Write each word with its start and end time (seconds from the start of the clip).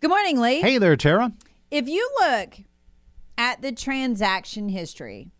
Good 0.00 0.08
morning, 0.08 0.40
Lee. 0.40 0.62
Hey 0.62 0.78
there, 0.78 0.96
Tara. 0.96 1.30
If 1.70 1.86
you 1.86 2.10
look 2.20 2.54
at 3.36 3.60
the 3.60 3.70
transaction 3.70 4.70
history 4.70 5.30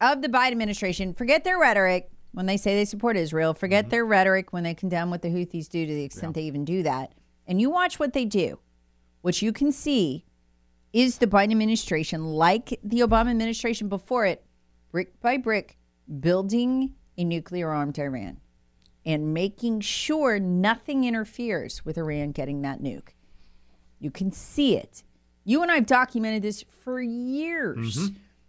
of 0.00 0.22
the 0.22 0.28
Biden 0.28 0.52
administration, 0.52 1.12
forget 1.12 1.42
their 1.42 1.58
rhetoric 1.58 2.08
when 2.30 2.46
they 2.46 2.56
say 2.56 2.76
they 2.76 2.84
support 2.84 3.16
Israel, 3.16 3.52
forget 3.52 3.86
mm-hmm. 3.86 3.90
their 3.90 4.06
rhetoric 4.06 4.52
when 4.52 4.62
they 4.62 4.74
condemn 4.74 5.10
what 5.10 5.22
the 5.22 5.28
Houthis 5.28 5.68
do 5.68 5.84
to 5.84 5.92
the 5.92 6.04
extent 6.04 6.36
they 6.36 6.44
even 6.44 6.64
do 6.64 6.84
that, 6.84 7.14
and 7.48 7.60
you 7.60 7.68
watch 7.68 7.98
what 7.98 8.12
they 8.12 8.24
do, 8.24 8.60
what 9.22 9.42
you 9.42 9.52
can 9.52 9.72
see 9.72 10.24
is 10.92 11.18
the 11.18 11.26
Biden 11.26 11.50
administration, 11.50 12.26
like 12.26 12.78
the 12.84 13.00
Obama 13.00 13.30
administration 13.30 13.88
before 13.88 14.24
it, 14.24 14.46
brick 14.92 15.20
by 15.20 15.36
brick, 15.36 15.76
building 16.20 16.94
a 17.18 17.24
nuclear 17.24 17.70
armed 17.70 17.98
Iran 17.98 18.36
and 19.04 19.34
making 19.34 19.80
sure 19.80 20.38
nothing 20.38 21.02
interferes 21.02 21.84
with 21.84 21.98
Iran 21.98 22.30
getting 22.30 22.62
that 22.62 22.80
nuke. 22.80 23.15
You 23.98 24.10
can 24.10 24.32
see 24.32 24.76
it. 24.76 25.02
You 25.44 25.62
and 25.62 25.70
I 25.70 25.76
have 25.76 25.86
documented 25.86 26.42
this 26.42 26.64
for 26.84 27.00
years, 27.00 27.96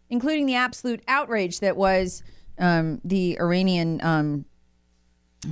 including 0.09 0.45
the 0.45 0.55
absolute 0.55 1.03
outrage 1.07 1.59
that 1.59 1.77
was 1.77 2.23
um, 2.59 2.99
the 3.03 3.37
Iranian, 3.39 4.01
um, 4.03 4.45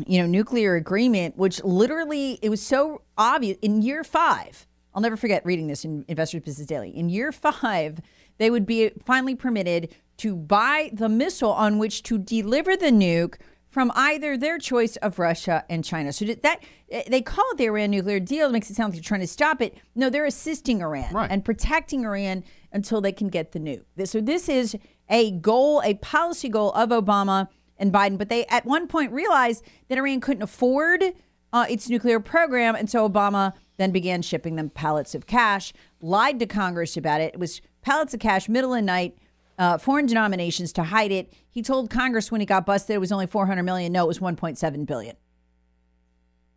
you 0.08 0.20
know, 0.20 0.26
nuclear 0.26 0.76
agreement, 0.76 1.38
which 1.38 1.64
literally 1.64 2.40
it 2.42 2.50
was 2.50 2.62
so 2.62 3.02
obvious 3.18 3.58
in 3.62 3.82
year 3.82 4.04
five. 4.04 4.66
I'll 4.94 5.02
never 5.02 5.18
forget 5.18 5.46
reading 5.46 5.68
this 5.68 5.86
in 5.86 6.04
Investors 6.08 6.42
Business 6.42 6.68
Daily. 6.68 6.90
In 6.90 7.10
year 7.10 7.32
five, 7.32 8.00
they 8.38 8.50
would 8.50 8.66
be 8.66 8.92
finally 9.06 9.36
permitted 9.36 9.94
to 10.18 10.36
buy 10.36 10.90
the 10.94 11.10
missile 11.10 11.52
on 11.52 11.78
which 11.78 12.02
to 12.04 12.18
deliver 12.18 12.76
the 12.76 12.88
nuke 12.92 13.36
from 13.76 13.92
either 13.94 14.38
their 14.38 14.58
choice 14.58 14.96
of 14.96 15.20
Russia 15.20 15.66
and 15.70 15.84
China. 15.84 16.14
So 16.14 16.24
that 16.24 16.64
they 17.10 17.22
call 17.22 17.44
it 17.52 17.58
the 17.58 17.66
Iran 17.66 17.92
nuclear 17.92 18.22
deal. 18.22 18.48
It 18.48 18.54
makes 18.54 18.70
it 18.70 18.76
sound 18.78 18.94
like 18.94 19.02
they're 19.02 19.06
trying 19.06 19.20
to 19.20 19.28
stop 19.28 19.62
it. 19.62 19.78
No, 19.96 20.10
they're 20.10 20.26
assisting 20.26 20.82
Iran 20.82 21.14
Right. 21.14 21.30
and 21.30 21.44
protecting 21.44 22.06
Iran 22.06 22.46
until 22.72 23.02
they 23.02 23.12
can 23.12 23.28
get 23.28 23.52
the 23.52 23.60
nuke. 23.60 23.84
So 24.08 24.22
this 24.22 24.48
is 24.48 24.78
a 25.10 25.32
goal, 25.32 25.82
a 25.84 25.96
policy 25.96 26.48
goal 26.48 26.72
of 26.72 26.88
Obama 26.92 27.50
and 27.78 27.92
Biden. 27.92 28.18
But 28.18 28.30
they 28.30 28.46
at 28.46 28.66
one 28.66 28.88
point 28.88 29.12
realized 29.12 29.66
that 29.90 29.98
Iran 29.98 30.22
couldn't 30.22 30.44
afford 30.44 31.04
uh, 31.52 31.66
its 31.70 31.90
nuclear 31.90 32.22
program, 32.22 32.76
and 32.76 32.90
so 32.90 33.08
Obama 33.10 33.52
then 33.76 33.92
began 33.92 34.22
shipping 34.22 34.56
them 34.56 34.70
pallets 34.70 35.14
of 35.14 35.28
cash. 35.28 35.74
Lied 36.00 36.40
to 36.40 36.46
Congress 36.46 36.96
about 36.96 37.20
it. 37.20 37.34
It 37.34 37.40
was 37.42 37.60
pallets 37.82 38.14
of 38.14 38.22
cash, 38.22 38.48
middle 38.48 38.74
of 38.74 38.86
night 38.86 39.18
uh, 39.58 39.78
foreign 39.78 40.06
denominations 40.06 40.74
to 40.74 40.84
hide 40.84 41.12
it. 41.12 41.34
He 41.50 41.62
told 41.62 41.90
Congress 41.90 42.32
when 42.32 42.42
he 42.42 42.46
got 42.46 42.66
busted 42.66 42.96
it 42.96 43.00
was 43.00 43.12
only 43.12 43.28
400 43.28 43.64
million. 43.64 43.92
No, 43.92 44.04
it 44.04 44.08
was 44.08 44.20
1.7 44.20 44.86
billion. 44.86 45.16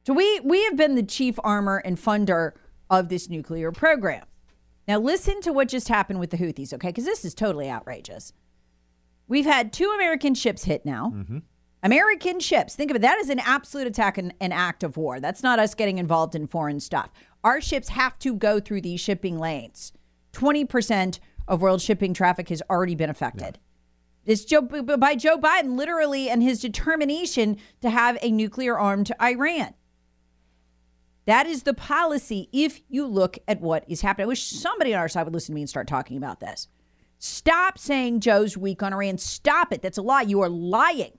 So 0.07 0.15
we 0.15 0.41
we 0.41 0.65
have 0.65 0.77
been 0.77 0.95
the 0.95 1.03
chief 1.03 1.39
armor 1.45 1.79
and 1.85 1.99
funder 1.99 2.53
of 2.89 3.09
this 3.09 3.29
nuclear 3.29 3.71
program. 3.73 4.25
Now 4.87 4.99
listen 4.99 5.41
to 5.43 5.53
what 5.53 5.69
just 5.69 5.89
happened 5.89 6.19
with 6.19 6.31
the 6.31 6.39
Houthis, 6.39 6.73
okay? 6.73 6.89
Because 6.89 7.05
this 7.05 7.25
is 7.25 7.35
totally 7.35 7.71
outrageous. 7.71 8.33
We've 9.29 9.45
had 9.45 9.73
two 9.73 9.93
American 9.95 10.35
ships 10.35 10.65
hit 10.65 10.87
now. 10.87 11.13
American 11.83 12.41
ships. 12.41 12.75
Think 12.75 12.91
of 12.91 12.97
it. 12.97 13.03
That 13.03 13.19
is 13.19 13.29
an 13.29 13.39
absolute 13.41 13.87
attack 13.87 14.17
and 14.19 14.33
an 14.41 14.53
act 14.53 14.83
of 14.83 14.97
war. 14.97 15.21
That's 15.21 15.43
not 15.43 15.59
us 15.59 15.75
getting 15.75 15.99
involved 15.99 16.35
in 16.35 16.47
foreign 16.47 16.81
stuff. 16.81 17.13
Our 17.45 17.61
ships 17.61 17.91
have 17.91 18.19
to 18.21 18.35
go 18.35 18.59
through 18.59 18.81
these 18.81 19.01
shipping 19.01 19.39
lanes. 19.39 19.93
20% 20.33 21.19
of 21.49 21.61
world 21.63 21.83
shipping 21.83 22.15
traffic 22.15 22.49
has 22.51 22.63
already 22.71 22.95
been 22.95 23.11
affected. 23.11 23.59
It's 24.25 24.45
Joe, 24.45 24.61
by 24.61 25.17
Joe 25.17 25.39
Biden, 25.39 25.77
literally, 25.77 26.29
and 26.29 26.43
his 26.43 26.61
determination 26.61 27.57
to 27.81 27.89
have 27.89 28.19
a 28.21 28.31
nuclear 28.31 28.79
armed 28.79 29.11
Iran. 29.21 29.75
That 31.25 31.47
is 31.47 31.63
the 31.63 31.75
policy 31.75 32.49
if 32.53 32.81
you 32.89 33.07
look 33.07 33.39
at 33.49 33.61
what 33.61 33.85
is 33.89 34.03
happening. 34.03 34.25
I 34.25 34.29
wish 34.29 34.45
somebody 34.45 34.95
on 34.95 35.01
our 35.01 35.09
side 35.09 35.25
would 35.25 35.35
listen 35.35 35.53
to 35.53 35.55
me 35.55 35.63
and 35.63 35.69
start 35.69 35.87
talking 35.87 36.17
about 36.17 36.41
this. 36.41 36.69
Stop 37.19 37.79
saying 37.79 38.21
Joe's 38.21 38.57
weak 38.57 38.83
on 38.83 38.93
Iran. 38.93 39.19
Stop 39.19 39.73
it. 39.73 39.83
That's 39.83 39.99
a 39.99 40.03
lie. 40.03 40.23
You 40.23 40.41
are 40.43 40.49
lying. 40.49 41.19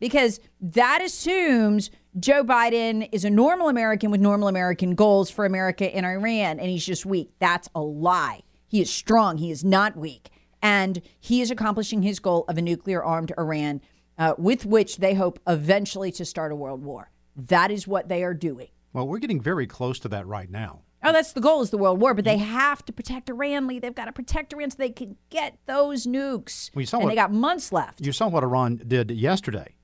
Because 0.00 0.40
that 0.60 1.00
assumes 1.00 1.90
Joe 2.18 2.42
Biden 2.42 3.08
is 3.12 3.24
a 3.24 3.30
normal 3.30 3.68
American 3.68 4.10
with 4.10 4.20
normal 4.20 4.48
American 4.48 4.94
goals 4.94 5.30
for 5.30 5.44
America 5.44 5.94
and 5.94 6.04
Iran, 6.04 6.58
and 6.58 6.68
he's 6.68 6.84
just 6.84 7.06
weak. 7.06 7.30
That's 7.38 7.68
a 7.74 7.80
lie. 7.80 8.42
He 8.72 8.80
is 8.80 8.90
strong. 8.90 9.36
He 9.36 9.50
is 9.50 9.62
not 9.62 9.98
weak. 9.98 10.30
And 10.62 11.02
he 11.20 11.42
is 11.42 11.50
accomplishing 11.50 12.02
his 12.02 12.20
goal 12.20 12.46
of 12.48 12.56
a 12.56 12.62
nuclear 12.62 13.04
armed 13.04 13.30
Iran 13.36 13.82
uh, 14.16 14.32
with 14.38 14.64
which 14.64 14.96
they 14.96 15.12
hope 15.12 15.38
eventually 15.46 16.10
to 16.12 16.24
start 16.24 16.52
a 16.52 16.56
world 16.56 16.82
war. 16.82 17.10
That 17.36 17.70
is 17.70 17.86
what 17.86 18.08
they 18.08 18.24
are 18.24 18.32
doing. 18.32 18.68
Well, 18.94 19.06
we're 19.06 19.18
getting 19.18 19.42
very 19.42 19.66
close 19.66 19.98
to 20.00 20.08
that 20.08 20.26
right 20.26 20.48
now. 20.50 20.80
Oh, 21.04 21.12
that's 21.12 21.34
the 21.34 21.40
goal 21.40 21.60
is 21.60 21.68
the 21.68 21.76
world 21.76 22.00
war, 22.00 22.14
but 22.14 22.24
they 22.24 22.38
have 22.38 22.82
to 22.86 22.94
protect 22.94 23.28
Iran, 23.28 23.66
Lee. 23.66 23.78
They've 23.78 23.94
got 23.94 24.06
to 24.06 24.12
protect 24.12 24.54
Iran 24.54 24.70
so 24.70 24.76
they 24.78 24.88
can 24.88 25.16
get 25.28 25.58
those 25.66 26.06
nukes. 26.06 26.70
Well, 26.74 26.86
saw 26.86 26.96
and 26.96 27.04
what- 27.04 27.10
they 27.10 27.16
got 27.16 27.30
months 27.32 27.72
left. 27.72 28.00
You 28.00 28.12
saw 28.12 28.28
what 28.28 28.42
Iran 28.42 28.80
did 28.86 29.10
yesterday. 29.10 29.74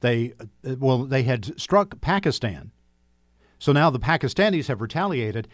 They, 0.00 0.32
uh, 0.66 0.74
well, 0.80 1.04
they 1.04 1.22
had 1.22 1.60
struck 1.60 2.00
Pakistan. 2.00 2.72
So 3.60 3.70
now 3.70 3.90
the 3.90 4.00
Pakistanis 4.00 4.66
have 4.66 4.80
retaliated. 4.80 5.46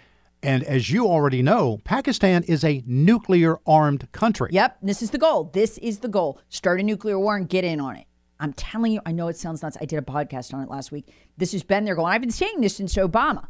And 0.43 0.65
as 0.65 0.91
you 0.91 1.07
already 1.07 1.41
know, 1.43 1.79
Pakistan 1.85 2.43
is 2.45 2.65
a 2.65 2.83
nuclear 2.87 3.59
armed 3.67 4.11
country. 4.13 4.51
Yep, 4.53 4.79
this 4.83 5.01
is 5.03 5.11
the 5.11 5.19
goal. 5.19 5.51
This 5.53 5.79
is 5.79 6.01
the 6.01 6.09
goal. 6.09 6.41
Start 6.49 6.81
a 6.81 6.83
nuclear 6.83 7.19
war 7.19 7.37
and 7.37 7.49
get 7.49 7.65
in 7.65 7.81
on 7.81 7.97
it. 7.97 8.07
I'm 8.41 8.53
telling 8.55 8.91
you, 8.93 9.01
I 9.07 9.13
know 9.13 9.29
it 9.29 9.37
sounds 9.37 9.63
nuts. 9.63 9.77
I 9.81 9.85
did 9.85 10.01
a 10.01 10.03
podcast 10.03 10.53
on 10.53 10.63
it 10.63 10.69
last 10.69 10.91
week. 10.91 11.13
This 11.37 11.53
has 11.53 11.63
been 11.63 11.85
their 11.85 11.95
goal. 11.95 12.07
I've 12.07 12.21
been 12.21 12.33
saying 12.33 12.61
this 12.61 12.75
since 12.77 12.95
Obama. 12.97 13.47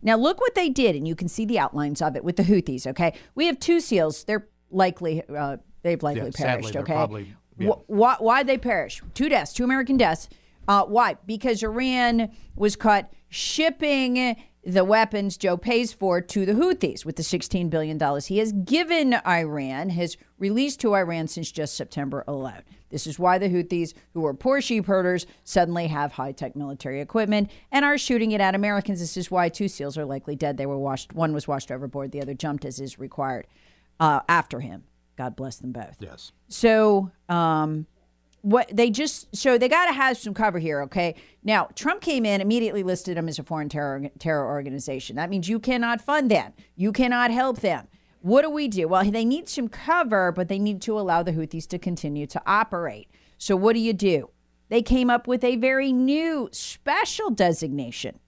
Now, 0.00 0.16
look 0.16 0.40
what 0.40 0.54
they 0.54 0.70
did, 0.70 0.96
and 0.96 1.06
you 1.06 1.14
can 1.14 1.28
see 1.28 1.44
the 1.44 1.58
outlines 1.58 2.00
of 2.00 2.16
it 2.16 2.24
with 2.24 2.36
the 2.36 2.44
Houthis, 2.44 2.86
okay? 2.86 3.12
We 3.34 3.46
have 3.46 3.58
two 3.60 3.80
SEALs. 3.80 4.24
They're 4.24 4.48
likely, 4.70 5.22
uh, 5.28 5.58
they've 5.82 6.02
likely 6.02 6.22
Yeah, 6.26 6.30
perished, 6.46 6.72
they're 6.72 6.82
okay? 6.82 6.92
probably- 6.94 7.34
yeah. 7.58 7.68
Wh- 7.72 7.90
why, 7.90 8.16
why'd 8.18 8.46
they 8.46 8.56
perish? 8.56 9.02
Two 9.12 9.28
deaths, 9.28 9.52
two 9.52 9.64
American 9.64 9.98
deaths. 9.98 10.28
Uh, 10.68 10.84
why? 10.84 11.16
Because 11.26 11.62
Iran 11.62 12.30
was 12.56 12.76
caught 12.76 13.12
shipping 13.28 14.36
the 14.64 14.84
weapons 14.84 15.36
Joe 15.36 15.56
pays 15.56 15.92
for 15.92 16.20
to 16.20 16.44
the 16.44 16.52
Houthis 16.52 17.04
with 17.04 17.16
the 17.16 17.22
$16 17.22 17.70
billion 17.70 17.98
he 18.20 18.38
has 18.38 18.52
given 18.52 19.14
Iran, 19.26 19.90
has 19.90 20.16
released 20.38 20.80
to 20.80 20.94
Iran 20.94 21.28
since 21.28 21.50
just 21.50 21.76
September 21.76 22.24
alone. 22.28 22.62
This 22.90 23.06
is 23.06 23.18
why 23.18 23.38
the 23.38 23.48
Houthis, 23.48 23.94
who 24.12 24.26
are 24.26 24.34
poor 24.34 24.60
sheep 24.60 24.86
herders, 24.86 25.26
suddenly 25.44 25.86
have 25.86 26.12
high 26.12 26.32
tech 26.32 26.56
military 26.56 27.00
equipment 27.00 27.50
and 27.72 27.84
are 27.84 27.96
shooting 27.96 28.32
it 28.32 28.40
at 28.40 28.54
Americans. 28.54 29.00
This 29.00 29.16
is 29.16 29.30
why 29.30 29.48
two 29.48 29.68
SEALs 29.68 29.96
are 29.96 30.04
likely 30.04 30.36
dead. 30.36 30.56
They 30.56 30.66
were 30.66 30.78
washed, 30.78 31.12
one 31.12 31.32
was 31.32 31.48
washed 31.48 31.70
overboard, 31.70 32.12
the 32.12 32.20
other 32.20 32.34
jumped 32.34 32.64
as 32.64 32.80
is 32.80 32.98
required 32.98 33.46
uh, 33.98 34.20
after 34.28 34.60
him. 34.60 34.84
God 35.16 35.36
bless 35.36 35.56
them 35.56 35.72
both. 35.72 35.96
Yes. 36.00 36.32
So, 36.48 37.10
um, 37.28 37.86
what 38.42 38.70
they 38.72 38.90
just 38.90 39.34
so 39.36 39.58
they 39.58 39.68
got 39.68 39.86
to 39.86 39.92
have 39.92 40.16
some 40.16 40.34
cover 40.34 40.58
here, 40.58 40.82
okay? 40.82 41.14
Now, 41.42 41.68
Trump 41.74 42.00
came 42.00 42.24
in 42.24 42.40
immediately 42.40 42.82
listed 42.82 43.16
them 43.16 43.28
as 43.28 43.38
a 43.38 43.42
foreign 43.42 43.68
terror 43.68 44.10
terror 44.18 44.46
organization. 44.46 45.16
That 45.16 45.30
means 45.30 45.48
you 45.48 45.58
cannot 45.58 46.00
fund 46.00 46.30
them, 46.30 46.52
you 46.76 46.92
cannot 46.92 47.30
help 47.30 47.60
them. 47.60 47.88
What 48.22 48.42
do 48.42 48.50
we 48.50 48.68
do? 48.68 48.86
Well, 48.88 49.10
they 49.10 49.24
need 49.24 49.48
some 49.48 49.68
cover, 49.68 50.30
but 50.30 50.48
they 50.48 50.58
need 50.58 50.82
to 50.82 50.98
allow 50.98 51.22
the 51.22 51.32
Houthis 51.32 51.66
to 51.68 51.78
continue 51.78 52.26
to 52.26 52.42
operate. 52.46 53.08
So, 53.38 53.56
what 53.56 53.72
do 53.72 53.80
you 53.80 53.92
do? 53.94 54.30
They 54.68 54.82
came 54.82 55.10
up 55.10 55.26
with 55.26 55.42
a 55.42 55.56
very 55.56 55.90
new 55.90 56.48
special 56.52 57.30
designation 57.30 58.20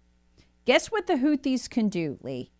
Guess 0.64 0.92
what 0.92 1.08
the 1.08 1.14
Houthis 1.14 1.68
can 1.68 1.88
do, 1.88 2.18
Lee? 2.22 2.52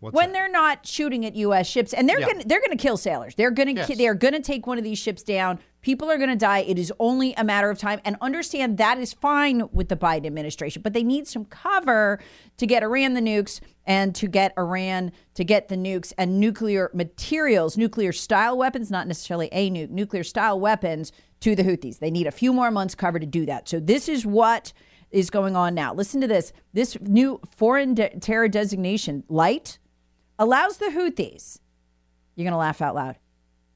What's 0.00 0.14
when 0.14 0.28
that? 0.28 0.32
they're 0.34 0.48
not 0.48 0.86
shooting 0.86 1.26
at 1.26 1.34
U.S. 1.36 1.66
ships, 1.66 1.92
and 1.92 2.08
they're 2.08 2.20
Yeah. 2.20 2.26
gonna 2.32 2.44
they're 2.46 2.60
gonna 2.60 2.76
kill 2.76 2.96
sailors. 2.96 3.34
They're 3.34 3.50
gonna 3.50 3.84
ki- 3.84 3.94
they're 3.96 4.14
gonna 4.14 4.40
take 4.40 4.66
one 4.66 4.78
of 4.78 4.84
these 4.84 4.98
ships 4.98 5.22
down. 5.24 5.58
People 5.82 6.08
are 6.10 6.18
gonna 6.18 6.36
die. 6.36 6.60
It 6.60 6.78
is 6.78 6.92
only 7.00 7.34
a 7.34 7.42
matter 7.42 7.68
of 7.70 7.78
time. 7.78 8.00
And 8.04 8.16
understand 8.20 8.78
that 8.78 8.98
is 8.98 9.12
fine 9.12 9.68
with 9.72 9.88
the 9.88 9.96
Biden 9.96 10.26
administration, 10.26 10.82
but 10.82 10.92
they 10.92 11.02
need 11.02 11.26
some 11.26 11.44
cover 11.46 12.20
to 12.58 12.66
get 12.66 12.82
Iran 12.84 13.14
the 13.14 13.20
nukes 13.20 13.60
and 13.86 14.14
to 14.14 14.28
get 14.28 14.52
Iran 14.56 15.10
to 15.34 15.42
get 15.44 15.66
the 15.68 15.76
nukes 15.76 16.12
and 16.16 16.38
nuclear 16.38 16.90
materials, 16.94 17.76
nuclear 17.76 18.12
style 18.12 18.56
weapons, 18.56 18.90
not 18.92 19.08
necessarily 19.08 19.48
a 19.50 19.68
nuke, 19.70 19.90
nuclear 19.90 20.22
style 20.24 20.60
weapons 20.60 21.10
to 21.40 21.56
the 21.56 21.62
Houthis. 21.64 21.98
They 21.98 22.10
need 22.10 22.26
a 22.28 22.32
few 22.32 22.52
more 22.52 22.70
months 22.70 22.94
cover 22.94 23.18
to 23.18 23.26
do 23.26 23.46
that. 23.46 23.68
So 23.68 23.80
this 23.80 24.08
is 24.08 24.24
what 24.26 24.72
is 25.10 25.30
going 25.30 25.56
on 25.56 25.74
now. 25.74 25.94
Listen 25.94 26.20
to 26.20 26.26
this. 26.28 26.52
This 26.72 26.96
new 27.00 27.40
foreign 27.50 27.94
de- 27.94 28.10
terror 28.20 28.46
designation, 28.48 29.24
light, 29.28 29.78
allows 30.38 30.78
the 30.78 30.86
Houthis, 30.86 31.58
you're 32.34 32.44
going 32.44 32.52
to 32.52 32.58
laugh 32.58 32.80
out 32.80 32.94
loud, 32.94 33.16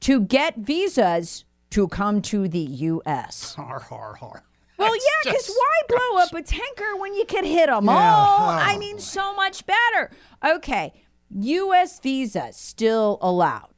to 0.01 0.21
get 0.21 0.57
visas 0.57 1.45
to 1.71 1.87
come 1.87 2.21
to 2.23 2.47
the 2.47 2.59
U.S. 2.59 3.53
Har, 3.57 3.79
har, 3.79 4.15
har. 4.15 4.43
Well, 4.77 4.95
yeah, 4.95 5.31
because 5.31 5.47
why 5.47 5.81
blow 5.87 6.21
up 6.21 6.33
a 6.33 6.41
tanker 6.41 6.95
when 6.97 7.13
you 7.13 7.25
can 7.25 7.45
hit 7.45 7.67
them 7.67 7.85
Yeah. 7.85 7.91
all? 7.91 8.49
Oh, 8.49 8.57
I 8.59 8.77
mean, 8.77 8.99
so 8.99 9.33
much 9.35 9.65
better. 9.65 10.11
Okay, 10.43 10.93
U.S. 11.29 11.99
visas 11.99 12.55
still 12.57 13.17
allowed. 13.21 13.69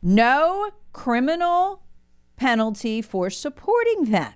No 0.00 0.70
criminal 0.92 1.82
penalty 2.36 3.02
for 3.02 3.28
supporting 3.30 4.04
them. 4.06 4.32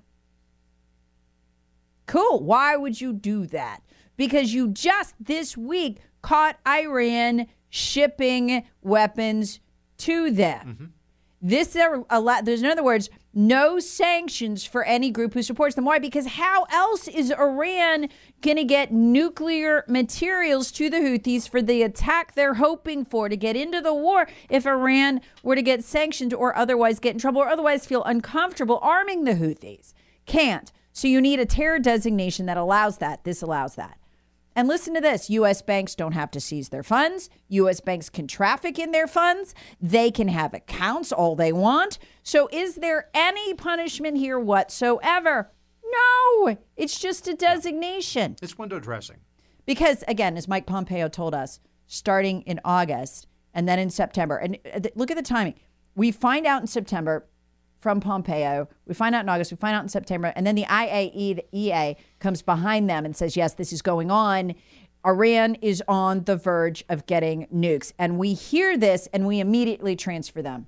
Cool. 2.05 2.41
Why 2.41 2.77
would 2.77 3.01
you 3.01 3.11
do 3.13 3.45
that? 3.47 3.81
Because 4.15 4.53
you 4.53 4.69
just 4.69 5.15
this 5.19 5.57
week 5.57 5.97
caught 6.21 6.57
Iran 6.67 7.47
shipping 7.69 8.65
weapons 8.81 9.59
to 9.97 10.31
them. 10.31 10.67
Mm-hmm. 10.67 10.85
This 11.39 11.75
are 11.75 12.03
a 12.09 12.19
lot. 12.19 12.45
There's 12.45 12.63
in 12.63 12.69
other 12.69 12.83
words, 12.83 13.09
no 13.33 13.79
sanctions 13.79 14.65
for 14.65 14.83
any 14.83 15.11
group 15.11 15.35
who 15.35 15.43
supports 15.43 15.75
them. 15.75 15.85
Why? 15.85 15.99
Because 15.99 16.25
how 16.25 16.63
else 16.71 17.07
is 17.07 17.29
Iran 17.31 18.09
going 18.41 18.57
to 18.57 18.63
get 18.63 18.91
nuclear 18.91 19.85
materials 19.87 20.71
to 20.71 20.89
the 20.89 20.97
Houthis 20.97 21.47
for 21.47 21.61
the 21.61 21.83
attack 21.83 22.33
they're 22.33 22.55
hoping 22.55 23.05
for 23.05 23.29
to 23.29 23.37
get 23.37 23.55
into 23.55 23.81
the 23.81 23.93
war 23.93 24.27
if 24.49 24.65
Iran 24.65 25.21
were 25.43 25.55
to 25.55 25.61
get 25.61 25.83
sanctioned 25.83 26.33
or 26.33 26.57
otherwise 26.57 26.99
get 26.99 27.13
in 27.13 27.19
trouble 27.19 27.41
or 27.41 27.49
otherwise 27.49 27.85
feel 27.85 28.03
uncomfortable 28.03 28.79
arming 28.81 29.23
the 29.23 29.35
Houthis? 29.35 29.93
Can't. 30.25 30.71
So 30.91 31.07
you 31.07 31.21
need 31.21 31.39
a 31.39 31.45
terror 31.45 31.77
designation 31.77 32.47
that 32.47 32.57
allows 32.57 32.97
that. 32.97 33.23
This 33.23 33.43
allows 33.43 33.75
that. 33.75 33.99
And 34.57 34.67
listen 34.67 34.95
to 34.95 35.01
this 35.01 35.29
U.S. 35.29 35.61
banks 35.61 35.93
don't 35.93 36.13
have 36.13 36.31
to 36.31 36.39
seize 36.41 36.69
their 36.69 36.81
funds. 36.81 37.29
U.S. 37.49 37.79
banks 37.79 38.09
can 38.09 38.25
traffic 38.25 38.79
in 38.79 38.89
their 38.89 39.05
funds. 39.05 39.53
They 39.79 40.09
can 40.09 40.29
have 40.29 40.51
accounts 40.55 41.11
all 41.11 41.35
they 41.35 41.53
want. 41.53 41.99
So, 42.23 42.49
is 42.51 42.77
there 42.77 43.11
any 43.13 43.53
punishment 43.53 44.17
here 44.17 44.39
whatsoever? 44.39 45.51
No, 45.85 46.57
it's 46.75 46.99
just 46.99 47.27
a 47.27 47.35
designation. 47.35 48.35
It's 48.41 48.57
window 48.57 48.79
dressing. 48.79 49.17
Because, 49.67 50.03
again, 50.07 50.35
as 50.35 50.47
Mike 50.47 50.65
Pompeo 50.65 51.07
told 51.07 51.35
us, 51.35 51.59
starting 51.85 52.41
in 52.41 52.59
August 52.65 53.27
and 53.53 53.69
then 53.69 53.77
in 53.77 53.91
September, 53.91 54.37
and 54.37 54.57
uh, 54.73 54.79
look 54.95 55.11
at 55.11 55.17
the 55.17 55.23
timing. 55.23 55.53
We 55.93 56.11
find 56.11 56.47
out 56.47 56.61
in 56.61 56.67
September 56.67 57.27
from 57.79 57.99
Pompeo, 57.99 58.67
we 58.85 58.93
find 58.93 59.13
out 59.15 59.23
in 59.23 59.29
August, 59.29 59.51
we 59.51 59.57
find 59.57 59.75
out 59.75 59.83
in 59.83 59.89
September, 59.89 60.33
and 60.35 60.45
then 60.45 60.55
the 60.55 60.65
IAEA 60.65 61.35
the 61.35 61.45
EA 61.51 61.95
comes 62.19 62.41
behind 62.41 62.89
them 62.89 63.05
and 63.05 63.15
says, 63.15 63.37
yes, 63.37 63.53
this 63.53 63.71
is 63.71 63.81
going 63.81 64.09
on. 64.11 64.55
Iran 65.05 65.55
is 65.55 65.83
on 65.87 66.23
the 66.23 66.35
verge 66.35 66.83
of 66.89 67.05
getting 67.05 67.47
nukes. 67.53 67.93
And 67.97 68.17
we 68.17 68.33
hear 68.33 68.77
this 68.77 69.07
and 69.13 69.25
we 69.27 69.39
immediately 69.39 69.95
transfer 69.95 70.41
them. 70.41 70.67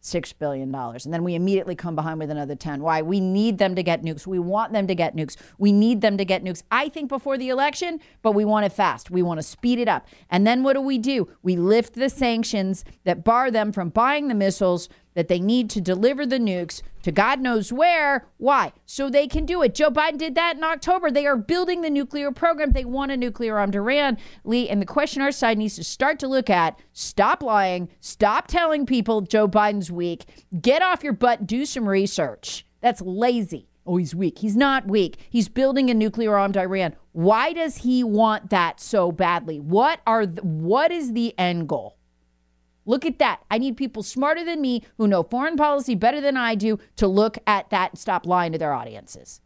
six 0.00 0.34
billion 0.34 0.70
dollars, 0.70 1.06
and 1.06 1.14
then 1.14 1.24
we 1.24 1.34
immediately 1.34 1.74
come 1.74 1.96
behind 1.96 2.20
with 2.20 2.30
another 2.30 2.54
ten. 2.54 2.82
Why? 2.82 3.00
We 3.00 3.20
need 3.20 3.56
them 3.56 3.74
to 3.74 3.82
get 3.82 4.02
nukes. 4.02 4.26
We 4.26 4.38
want 4.38 4.74
them 4.74 4.86
to 4.86 4.94
get 4.94 5.16
nukes. 5.16 5.34
We 5.56 5.72
need 5.72 6.02
them 6.02 6.18
to 6.18 6.26
get 6.26 6.44
nukes. 6.44 6.62
I 6.70 6.90
think 6.90 7.08
before 7.08 7.38
the 7.38 7.48
election, 7.48 8.00
but 8.20 8.32
we 8.32 8.44
want 8.44 8.66
it 8.66 8.72
fast. 8.72 9.10
We 9.10 9.22
want 9.22 9.38
to 9.38 9.42
speed 9.42 9.78
it 9.78 9.88
up. 9.88 10.06
And 10.28 10.46
then 10.46 10.62
what 10.62 10.74
do 10.74 10.82
we 10.82 10.98
do? 10.98 11.28
We 11.42 11.56
lift 11.56 11.94
the 11.94 12.10
sanctions 12.10 12.84
that 13.04 13.24
bar 13.24 13.50
them 13.50 13.72
from 13.72 13.88
buying 13.88 14.28
the 14.28 14.34
missiles 14.34 14.90
that 15.14 15.28
they 15.28 15.38
need 15.38 15.70
to 15.70 15.80
deliver 15.80 16.26
the 16.26 16.38
nukes 16.38 16.82
to 17.02 17.12
God 17.12 17.40
knows 17.40 17.72
where. 17.72 18.26
Why? 18.38 18.72
So 18.86 19.08
they 19.08 19.26
can 19.26 19.46
do 19.46 19.62
it. 19.62 19.74
Joe 19.74 19.90
Biden 19.90 20.18
did 20.18 20.34
that 20.34 20.56
in 20.56 20.64
October. 20.64 21.10
They 21.10 21.26
are 21.26 21.36
building 21.36 21.82
the 21.82 21.90
nuclear 21.90 22.32
program. 22.32 22.72
They 22.72 22.84
want 22.84 23.12
a 23.12 23.16
nuclear 23.16 23.58
armed 23.58 23.76
Iran, 23.76 24.18
Lee. 24.44 24.68
And 24.68 24.80
the 24.80 24.86
question 24.86 25.22
our 25.22 25.32
side 25.32 25.58
needs 25.58 25.76
to 25.76 25.84
start 25.84 26.18
to 26.20 26.28
look 26.28 26.50
at 26.50 26.78
stop 26.92 27.42
lying, 27.42 27.88
stop 28.00 28.46
telling 28.46 28.86
people 28.86 29.20
Joe 29.20 29.48
Biden's 29.48 29.92
weak, 29.92 30.24
get 30.60 30.82
off 30.82 31.04
your 31.04 31.12
butt, 31.12 31.46
do 31.46 31.66
some 31.66 31.88
research. 31.88 32.66
That's 32.80 33.00
lazy. 33.00 33.68
Oh, 33.86 33.98
he's 33.98 34.14
weak. 34.14 34.38
He's 34.38 34.56
not 34.56 34.86
weak. 34.86 35.18
He's 35.28 35.48
building 35.48 35.90
a 35.90 35.94
nuclear 35.94 36.36
armed 36.36 36.56
Iran. 36.56 36.96
Why 37.12 37.52
does 37.52 37.78
he 37.78 38.02
want 38.02 38.48
that 38.50 38.80
so 38.80 39.12
badly? 39.12 39.60
What 39.60 40.00
are 40.06 40.24
the, 40.24 40.42
what 40.42 40.90
is 40.90 41.12
the 41.12 41.38
end 41.38 41.68
goal? 41.68 41.98
Look 42.86 43.04
at 43.06 43.18
that. 43.18 43.40
I 43.50 43.58
need 43.58 43.76
people 43.76 44.02
smarter 44.02 44.44
than 44.44 44.60
me 44.60 44.82
who 44.98 45.08
know 45.08 45.22
foreign 45.22 45.56
policy 45.56 45.94
better 45.94 46.20
than 46.20 46.36
I 46.36 46.54
do 46.54 46.78
to 46.96 47.06
look 47.06 47.38
at 47.46 47.70
that 47.70 47.92
and 47.92 47.98
stop 47.98 48.26
lying 48.26 48.52
to 48.52 48.58
their 48.58 48.72
audiences. 48.72 49.40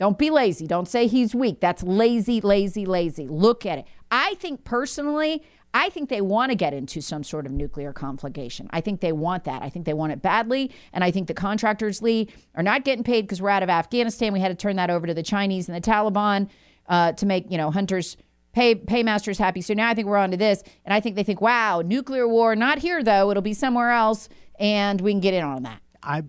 Don't 0.00 0.18
be 0.18 0.30
lazy. 0.30 0.66
Don't 0.66 0.88
say 0.88 1.06
he's 1.06 1.34
weak. 1.34 1.60
That's 1.60 1.82
lazy, 1.82 2.40
lazy, 2.40 2.84
lazy. 2.84 3.28
Look 3.28 3.64
at 3.64 3.78
it. 3.78 3.84
I 4.10 4.34
think 4.34 4.64
personally, 4.64 5.42
I 5.72 5.88
think 5.88 6.08
they 6.08 6.20
want 6.20 6.50
to 6.50 6.56
get 6.56 6.72
into 6.72 7.00
some 7.00 7.24
sort 7.24 7.46
of 7.46 7.52
nuclear 7.52 7.92
conflagration. 7.92 8.68
I 8.70 8.80
think 8.80 9.00
they 9.00 9.12
want 9.12 9.44
that. 9.44 9.62
I 9.62 9.68
think 9.68 9.86
they 9.86 9.92
want 9.92 10.12
it 10.12 10.22
badly. 10.22 10.70
And 10.92 11.02
I 11.02 11.10
think 11.10 11.26
the 11.26 11.34
contractors, 11.34 12.00
Lee, 12.00 12.28
are 12.54 12.62
not 12.62 12.84
getting 12.84 13.04
paid 13.04 13.22
because 13.22 13.42
we're 13.42 13.50
out 13.50 13.62
of 13.62 13.68
Afghanistan. 13.68 14.32
We 14.32 14.40
had 14.40 14.48
to 14.48 14.54
turn 14.54 14.76
that 14.76 14.90
over 14.90 15.06
to 15.06 15.14
the 15.14 15.22
Chinese 15.22 15.68
and 15.68 15.76
the 15.76 15.80
Taliban 15.80 16.48
uh, 16.88 17.12
to 17.12 17.26
make, 17.26 17.50
you 17.50 17.58
know, 17.58 17.70
hunters 17.70 18.16
pay 18.54 18.74
paymasters 18.74 19.36
happy. 19.36 19.60
So 19.60 19.74
now 19.74 19.90
I 19.90 19.94
think 19.94 20.08
we're 20.08 20.16
on 20.16 20.30
to 20.30 20.36
this. 20.36 20.62
And 20.84 20.94
I 20.94 21.00
think 21.00 21.16
they 21.16 21.24
think, 21.24 21.40
wow, 21.40 21.82
nuclear 21.84 22.26
war, 22.26 22.56
not 22.56 22.78
here 22.78 23.02
though. 23.02 23.30
It'll 23.30 23.42
be 23.42 23.54
somewhere 23.54 23.90
else. 23.90 24.28
And 24.58 25.00
we 25.00 25.12
can 25.12 25.20
get 25.20 25.34
in 25.34 25.44
on 25.44 25.64
that. 25.64 25.80
I, 26.02 26.22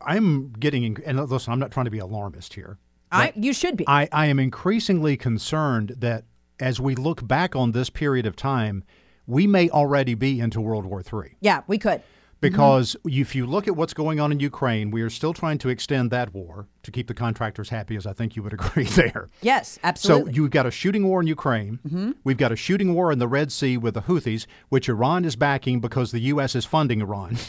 I'm 0.00 0.52
getting, 0.52 0.96
and 1.04 1.28
listen, 1.28 1.52
I'm 1.52 1.58
not 1.58 1.72
trying 1.72 1.86
to 1.86 1.90
be 1.90 1.98
alarmist 1.98 2.54
here. 2.54 2.78
I, 3.10 3.32
you 3.34 3.52
should 3.52 3.76
be. 3.76 3.84
I, 3.88 4.08
I 4.12 4.26
am 4.26 4.38
increasingly 4.38 5.16
concerned 5.16 5.94
that 5.98 6.24
as 6.60 6.78
we 6.78 6.94
look 6.94 7.26
back 7.26 7.56
on 7.56 7.72
this 7.72 7.90
period 7.90 8.26
of 8.26 8.36
time, 8.36 8.84
we 9.26 9.46
may 9.46 9.68
already 9.70 10.14
be 10.14 10.40
into 10.40 10.60
World 10.60 10.86
War 10.86 11.00
III. 11.00 11.36
yeah, 11.40 11.62
we 11.66 11.78
could. 11.78 12.02
Because 12.40 12.94
if 13.04 13.34
you 13.34 13.46
look 13.46 13.66
at 13.66 13.74
what's 13.74 13.94
going 13.94 14.20
on 14.20 14.30
in 14.30 14.38
Ukraine, 14.38 14.90
we 14.90 15.02
are 15.02 15.10
still 15.10 15.34
trying 15.34 15.58
to 15.58 15.68
extend 15.68 16.10
that 16.10 16.32
war 16.32 16.68
to 16.84 16.90
keep 16.90 17.08
the 17.08 17.14
contractors 17.14 17.70
happy, 17.70 17.96
as 17.96 18.06
I 18.06 18.12
think 18.12 18.36
you 18.36 18.42
would 18.42 18.52
agree 18.60 18.84
there. 18.84 19.28
Yes, 19.42 19.78
absolutely. 19.82 20.32
So 20.32 20.36
you've 20.36 20.50
got 20.50 20.66
a 20.66 20.70
shooting 20.70 21.06
war 21.06 21.20
in 21.20 21.26
Ukraine. 21.26 22.14
We've 22.24 22.36
got 22.36 22.52
a 22.52 22.56
shooting 22.56 22.94
war 22.94 23.10
in 23.10 23.18
the 23.18 23.28
Red 23.28 23.50
Sea 23.50 23.76
with 23.76 23.94
the 23.94 24.02
Houthis, 24.02 24.46
which 24.68 24.88
Iran 24.88 25.24
is 25.24 25.36
backing 25.36 25.80
because 25.80 26.12
the 26.12 26.20
U.S. 26.20 26.54
is 26.54 26.64
funding 26.64 27.00
Iran. 27.00 27.36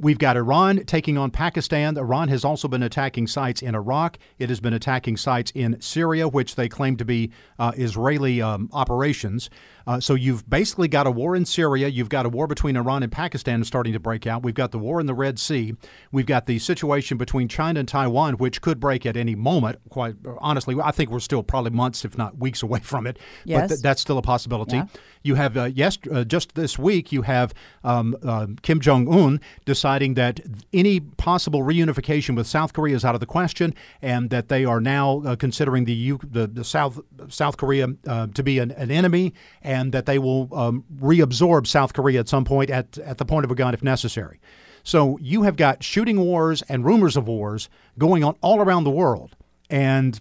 We've 0.00 0.18
got 0.18 0.36
Iran 0.36 0.84
taking 0.84 1.18
on 1.18 1.32
Pakistan. 1.32 1.98
Iran 1.98 2.28
has 2.28 2.44
also 2.44 2.68
been 2.68 2.84
attacking 2.84 3.26
sites 3.26 3.62
in 3.62 3.74
Iraq. 3.74 4.16
It 4.38 4.48
has 4.48 4.60
been 4.60 4.72
attacking 4.72 5.16
sites 5.16 5.50
in 5.56 5.80
Syria, 5.80 6.28
which 6.28 6.54
they 6.54 6.68
claim 6.68 6.96
to 6.98 7.04
be 7.04 7.32
uh, 7.58 7.72
Israeli 7.76 8.40
um, 8.40 8.70
operations. 8.72 9.50
Uh, 9.88 9.98
so 9.98 10.14
you've 10.14 10.48
basically 10.50 10.86
got 10.86 11.06
a 11.06 11.10
war 11.10 11.34
in 11.34 11.46
Syria. 11.46 11.88
You've 11.88 12.10
got 12.10 12.26
a 12.26 12.28
war 12.28 12.46
between 12.46 12.76
Iran 12.76 13.02
and 13.02 13.10
Pakistan 13.10 13.64
starting 13.64 13.94
to 13.94 13.98
break 13.98 14.26
out. 14.26 14.42
We've 14.42 14.54
got 14.54 14.70
the 14.70 14.78
war 14.78 15.00
in 15.00 15.06
the 15.06 15.14
Red 15.14 15.38
Sea. 15.38 15.74
We've 16.12 16.26
got 16.26 16.44
the 16.44 16.58
situation 16.58 17.16
between 17.16 17.48
China 17.48 17.80
and 17.80 17.88
Taiwan, 17.88 18.34
which 18.34 18.60
could 18.60 18.80
break 18.80 19.06
at 19.06 19.16
any 19.16 19.34
moment. 19.34 19.78
Quite 19.88 20.16
honestly, 20.40 20.76
I 20.84 20.90
think 20.90 21.08
we're 21.08 21.20
still 21.20 21.42
probably 21.42 21.70
months, 21.70 22.04
if 22.04 22.18
not 22.18 22.36
weeks, 22.36 22.62
away 22.68 22.80
from 22.80 23.06
it. 23.06 23.18
Yes. 23.46 23.62
But 23.62 23.68
th- 23.68 23.80
that's 23.80 24.02
still 24.02 24.18
a 24.18 24.22
possibility. 24.22 24.76
Yeah. 24.76 24.86
You 25.22 25.36
have 25.36 25.56
uh, 25.56 25.70
yes, 25.74 25.96
uh, 26.12 26.24
just 26.24 26.54
this 26.54 26.78
week 26.78 27.10
you 27.10 27.22
have 27.22 27.54
um, 27.82 28.14
uh, 28.22 28.46
Kim 28.60 28.80
Jong 28.80 29.08
Un 29.08 29.40
deciding 29.64 30.14
that 30.14 30.40
any 30.74 31.00
possible 31.00 31.62
reunification 31.62 32.36
with 32.36 32.46
South 32.46 32.74
Korea 32.74 32.94
is 32.94 33.06
out 33.06 33.14
of 33.14 33.20
the 33.20 33.26
question, 33.26 33.74
and 34.02 34.28
that 34.28 34.48
they 34.48 34.66
are 34.66 34.80
now 34.80 35.22
uh, 35.24 35.34
considering 35.34 35.86
the, 35.86 35.94
U- 35.94 36.20
the 36.22 36.46
the 36.46 36.64
South 36.64 37.00
South 37.28 37.56
Korea 37.56 37.88
uh, 38.06 38.26
to 38.34 38.42
be 38.42 38.58
an, 38.58 38.70
an 38.72 38.90
enemy, 38.90 39.32
and 39.62 39.77
that 39.92 40.06
they 40.06 40.18
will 40.18 40.48
um, 40.54 40.84
reabsorb 41.00 41.66
South 41.66 41.92
Korea 41.92 42.20
at 42.20 42.28
some 42.28 42.44
point 42.44 42.70
at 42.70 42.98
at 42.98 43.18
the 43.18 43.24
point 43.24 43.44
of 43.44 43.50
a 43.50 43.54
gun 43.54 43.74
if 43.74 43.82
necessary. 43.82 44.40
So 44.82 45.18
you 45.20 45.42
have 45.42 45.56
got 45.56 45.82
shooting 45.82 46.20
wars 46.20 46.62
and 46.62 46.84
rumors 46.84 47.16
of 47.16 47.28
wars 47.28 47.68
going 47.98 48.24
on 48.24 48.36
all 48.40 48.60
around 48.60 48.84
the 48.84 48.90
world, 48.90 49.36
and 49.68 50.18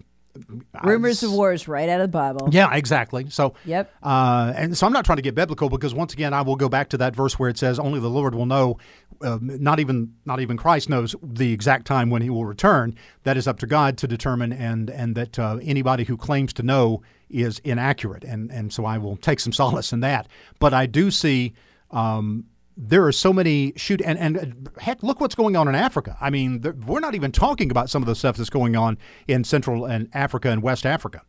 Rumors 0.84 1.24
of 1.24 1.32
wars 1.32 1.68
right 1.68 1.90
out 1.90 2.02
of 2.02 2.12
the 2.12 2.18
Bible. 2.18 2.50
Yeah, 2.52 2.74
exactly. 2.74 3.30
So, 3.30 3.54
Yep. 3.66 3.92
Uh, 4.04 4.54
and 4.56 4.78
so 4.78 4.86
I'm 4.86 4.94
not 4.94 5.06
trying 5.06 5.18
to 5.18 5.22
get 5.22 5.36
biblical 5.36 5.70
because 5.70 5.94
once 5.94 6.14
again, 6.14 6.34
I 6.34 6.42
will 6.42 6.56
go 6.56 6.70
back 6.70 6.90
to 6.90 6.98
that 6.98 7.16
verse 7.16 7.38
where 7.40 7.50
it 7.50 7.58
says, 7.58 7.80
"Only 7.80 8.00
the 8.00 8.10
Lord 8.10 8.36
will 8.36 8.46
know." 8.46 8.78
Uh, 9.22 9.40
not 9.42 9.80
even 9.80 10.14
not 10.26 10.40
even 10.40 10.58
Christ 10.58 10.90
knows 10.90 11.16
the 11.24 11.52
exact 11.52 11.88
time 11.88 12.10
when 12.10 12.22
He 12.22 12.30
will 12.30 12.46
return. 12.46 12.96
That 13.24 13.38
is 13.38 13.48
up 13.48 13.60
to 13.60 13.68
God 13.68 13.98
to 14.00 14.08
determine, 14.08 14.54
and 14.54 14.90
and 14.90 15.16
that 15.16 15.40
uh, 15.40 15.58
anybody 15.62 16.04
who 16.04 16.18
claims 16.18 16.54
to 16.54 16.64
know 16.64 17.02
is 17.30 17.60
inaccurate. 17.60 18.24
And 18.24 18.52
and 18.52 18.72
so 18.72 18.86
I 18.86 18.98
will 18.98 19.18
take 19.18 19.40
some 19.40 19.54
solace 19.62 19.92
in 19.92 20.02
that. 20.02 20.28
But 20.60 20.74
I 20.74 20.86
do 20.86 21.12
see. 21.12 21.54
Um, 21.92 22.46
there 22.80 23.04
are 23.06 23.12
so 23.12 23.34
many 23.34 23.74
shoot 23.76 24.02
and, 24.06 24.20
and 24.20 24.38
uh, 24.38 24.80
heck 24.80 25.02
look 25.02 25.20
what's 25.20 25.34
going 25.36 25.56
on 25.56 25.68
in 25.68 25.74
africa 25.76 26.16
i 26.22 26.30
mean 26.30 26.62
there, 26.62 26.74
we're 26.74 27.00
not 27.00 27.16
even 27.16 27.32
talking 27.32 27.72
about 27.72 27.90
some 27.90 28.04
of 28.04 28.08
the 28.08 28.14
stuff 28.16 28.38
that's 28.38 28.52
going 28.52 28.76
on 28.76 28.98
in 29.28 29.44
central 29.44 29.86
and 29.86 30.08
africa 30.14 30.50
and 30.50 30.62
west 30.62 30.86
africa 30.86 31.22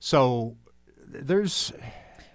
so 0.00 0.56
there's 1.06 1.72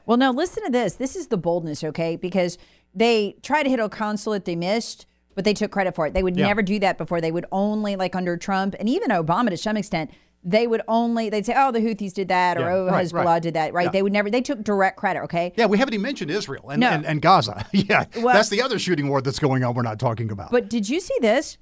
Well, 0.05 0.17
now 0.17 0.31
listen 0.31 0.63
to 0.63 0.71
this. 0.71 0.95
This 0.95 1.15
is 1.15 1.27
the 1.27 1.37
boldness, 1.37 1.83
okay? 1.83 2.15
Because 2.15 2.57
they 2.95 3.35
tried 3.43 3.63
to 3.63 3.69
hit 3.69 3.79
a 3.79 3.89
consulate 3.89 4.45
they 4.45 4.55
missed, 4.55 5.05
but 5.35 5.43
they 5.43 5.53
took 5.53 5.69
credit 5.71 5.93
for 5.95 6.07
it. 6.07 6.13
They 6.13 6.23
would 6.23 6.37
Yeah. 6.37 6.47
never 6.47 6.61
do 6.63 6.79
that 6.79 6.97
before. 6.97 7.19
They 7.21 7.31
would 7.31 7.45
only, 7.51 7.95
like 7.95 8.15
under 8.15 8.37
Trump 8.37 8.75
and 8.79 8.89
even 8.89 9.09
Obama 9.11 9.49
to 9.49 9.57
some 9.57 9.77
extent, 9.77 10.09
they 10.43 10.67
would 10.67 10.81
only, 10.87 11.29
they'd 11.29 11.45
say, 11.45 11.53
oh, 11.57 11.71
the 11.71 11.79
Houthis 11.79 12.13
did 12.13 12.29
that 12.29 12.57
or 12.57 12.61
Yeah, 12.61 12.73
oh, 12.73 12.85
right, 12.87 13.05
Hezbollah 13.05 13.25
right. 13.25 13.41
did 13.43 13.53
that, 13.55 13.73
right? 13.73 13.85
Yeah. 13.85 13.91
They 13.91 14.01
would 14.01 14.13
never, 14.13 14.29
they 14.29 14.41
took 14.41 14.63
direct 14.63 14.97
credit, 14.97 15.23
okay? 15.23 15.53
yeah 15.57 15.65
we 15.65 15.77
haven't 15.77 15.93
even 15.93 16.01
mentioned 16.03 16.31
israel 16.31 16.69
and, 16.69 16.79
No. 16.79 16.89
and, 16.91 17.05
and 17.05 17.21
gaza 17.21 17.65
yeah 17.73 18.05
Well- 18.17 18.33
that's 18.33 18.49
the 18.49 18.61
other 18.61 18.79
shooting 18.79 19.09
war 19.09 19.21
that's 19.21 19.39
going 19.39 19.63
on 19.63 19.73
we're 19.75 19.81
not 19.81 19.99
talking 19.99 20.31
about 20.31 20.51
But 20.51 20.69
did 20.69 20.87
you 20.89 20.99
see 21.01 21.15
this? 21.19 21.57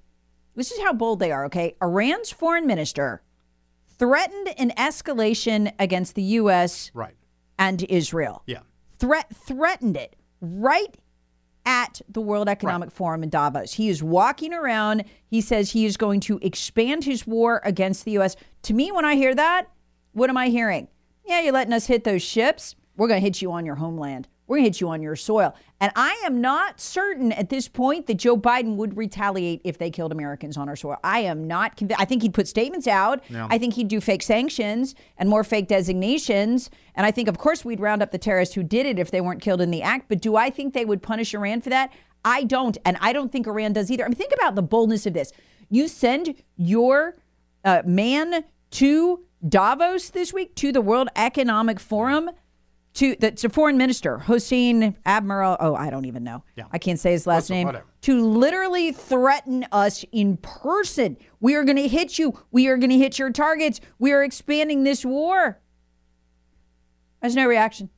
This 0.55 0.71
is 0.71 0.79
how 0.81 0.93
bold 0.93 1.19
they 1.19 1.31
are, 1.31 1.45
okay? 1.45 1.75
Iran's 1.81 2.31
foreign 2.31 2.65
minister 2.67 3.21
threatened 3.99 4.49
an 4.59 4.71
escalation 4.77 5.71
against 5.79 6.15
the 6.15 6.21
U.S. 6.23 6.91
right 6.93 7.15
and 7.57 7.83
Israel. 7.89 8.43
yeah 8.45 8.59
threat 8.99 9.35
threatened 9.35 9.97
it 9.97 10.15
right 10.41 10.95
at 11.67 12.01
the 12.07 12.21
World 12.21 12.47
Economic 12.47 12.91
Forum 12.91 13.23
in 13.23 13.29
Davos. 13.29 13.73
He 13.73 13.89
is 13.89 14.01
walking 14.01 14.53
around. 14.53 15.03
He 15.25 15.41
says 15.41 15.71
he 15.71 15.85
is 15.85 15.97
going 15.97 16.21
to 16.21 16.39
expand 16.41 17.03
his 17.03 17.27
war 17.27 17.61
against 17.65 18.05
the 18.05 18.11
U.S. 18.11 18.37
To 18.63 18.73
me, 18.73 18.89
when 18.89 19.03
I 19.03 19.15
hear 19.15 19.35
that, 19.35 19.69
what 20.13 20.29
am 20.29 20.37
I 20.37 20.47
hearing? 20.47 20.87
Yeah, 21.25 21.41
you're 21.41 21.51
letting 21.51 21.73
us 21.73 21.87
hit 21.87 22.05
those 22.05 22.21
ships. 22.21 22.75
We're 22.95 23.09
going 23.09 23.19
to 23.19 23.25
hit 23.25 23.41
you 23.41 23.51
on 23.51 23.65
your 23.65 23.75
homeland. 23.75 24.29
We're 24.47 24.57
going 24.57 24.63
to 24.63 24.69
hit 24.69 24.81
you 24.81 24.89
on 24.89 25.01
your 25.01 25.15
soil. 25.15 25.53
And 25.79 25.91
I 25.95 26.21
am 26.25 26.39
not 26.41 26.79
certain 26.79 27.31
at 27.33 27.49
this 27.49 27.67
point 27.67 28.07
that 28.07 28.15
Joe 28.15 28.37
Biden 28.37 28.77
would 28.77 28.95
retaliate 28.97 29.61
if 29.63 29.77
they 29.77 29.91
killed 29.91 30.11
Americans 30.11 30.57
on 30.57 30.69
our 30.69 30.75
soil. 30.75 30.97
I 31.03 31.19
am 31.19 31.47
not 31.47 31.75
convinced. 31.75 32.01
I 32.01 32.05
think 32.05 32.21
he'd 32.21 32.33
put 32.33 32.47
statements 32.47 32.87
out. 32.87 33.21
I 33.49 33.57
think 33.57 33.73
he'd 33.73 33.89
do 33.89 33.99
fake 33.99 34.23
sanctions 34.23 34.95
and 35.17 35.29
more 35.29 35.43
fake 35.43 35.67
designations. 35.67 36.69
And 36.95 37.05
I 37.05 37.11
think, 37.11 37.27
of 37.27 37.37
course, 37.37 37.65
we'd 37.65 37.81
round 37.81 38.01
up 38.01 38.11
the 38.11 38.17
terrorists 38.17 38.55
who 38.55 38.63
did 38.63 38.85
it 38.85 38.97
if 38.97 39.11
they 39.11 39.21
weren't 39.21 39.41
killed 39.41 39.61
in 39.61 39.69
the 39.69 39.81
act. 39.81 40.07
But 40.07 40.21
do 40.21 40.35
I 40.37 40.49
think 40.49 40.73
they 40.73 40.85
would 40.85 41.03
punish 41.03 41.33
Iran 41.33 41.61
for 41.61 41.69
that? 41.69 41.91
I 42.23 42.43
don't. 42.43 42.77
And 42.85 42.97
I 43.01 43.13
don't 43.13 43.31
think 43.31 43.47
Iran 43.47 43.73
does 43.73 43.91
either. 43.91 44.05
I 44.05 44.07
mean, 44.07 44.15
think 44.15 44.33
about 44.33 44.55
the 44.55 44.63
boldness 44.63 45.05
of 45.05 45.13
this. 45.13 45.31
You 45.69 45.87
send 45.87 46.41
your 46.55 47.17
uh, 47.65 47.81
man 47.85 48.45
to 48.71 49.23
Davos 49.47 50.09
this 50.09 50.33
week, 50.33 50.55
to 50.55 50.71
the 50.71 50.81
World 50.81 51.09
Economic 51.15 51.79
Forum 51.79 52.31
to 52.97 53.15
that's 53.19 53.43
a 53.43 53.49
foreign 53.49 53.77
minister, 53.77 54.17
Hossein 54.17 54.95
Admiral. 55.05 55.57
Oh, 55.59 55.75
I 55.75 55.89
don't 55.89 56.05
even 56.05 56.23
know. 56.23 56.43
Yeah. 56.55 56.65
I 56.71 56.77
can't 56.77 56.99
say 56.99 57.11
his 57.11 57.25
last 57.27 57.43
What's- 57.43 57.49
name. 57.51 57.65
whatever. 57.67 57.85
To 58.01 58.25
literally 58.25 58.91
threaten 58.91 59.65
us 59.71 60.05
in 60.11 60.37
person. 60.37 61.17
We 61.39 61.55
are 61.55 61.63
going 61.63 61.77
to 61.77 61.87
hit 61.87 62.17
you. 62.17 62.39
We 62.51 62.67
are 62.67 62.77
going 62.77 62.89
to 62.91 62.97
hit 62.97 63.19
your 63.19 63.31
targets. 63.31 63.79
We 63.99 64.13
are 64.13 64.23
expanding 64.23 64.83
this 64.83 65.03
war. 65.03 65.59
There's 67.21 67.35
no 67.35 67.47
reaction. 67.47 67.89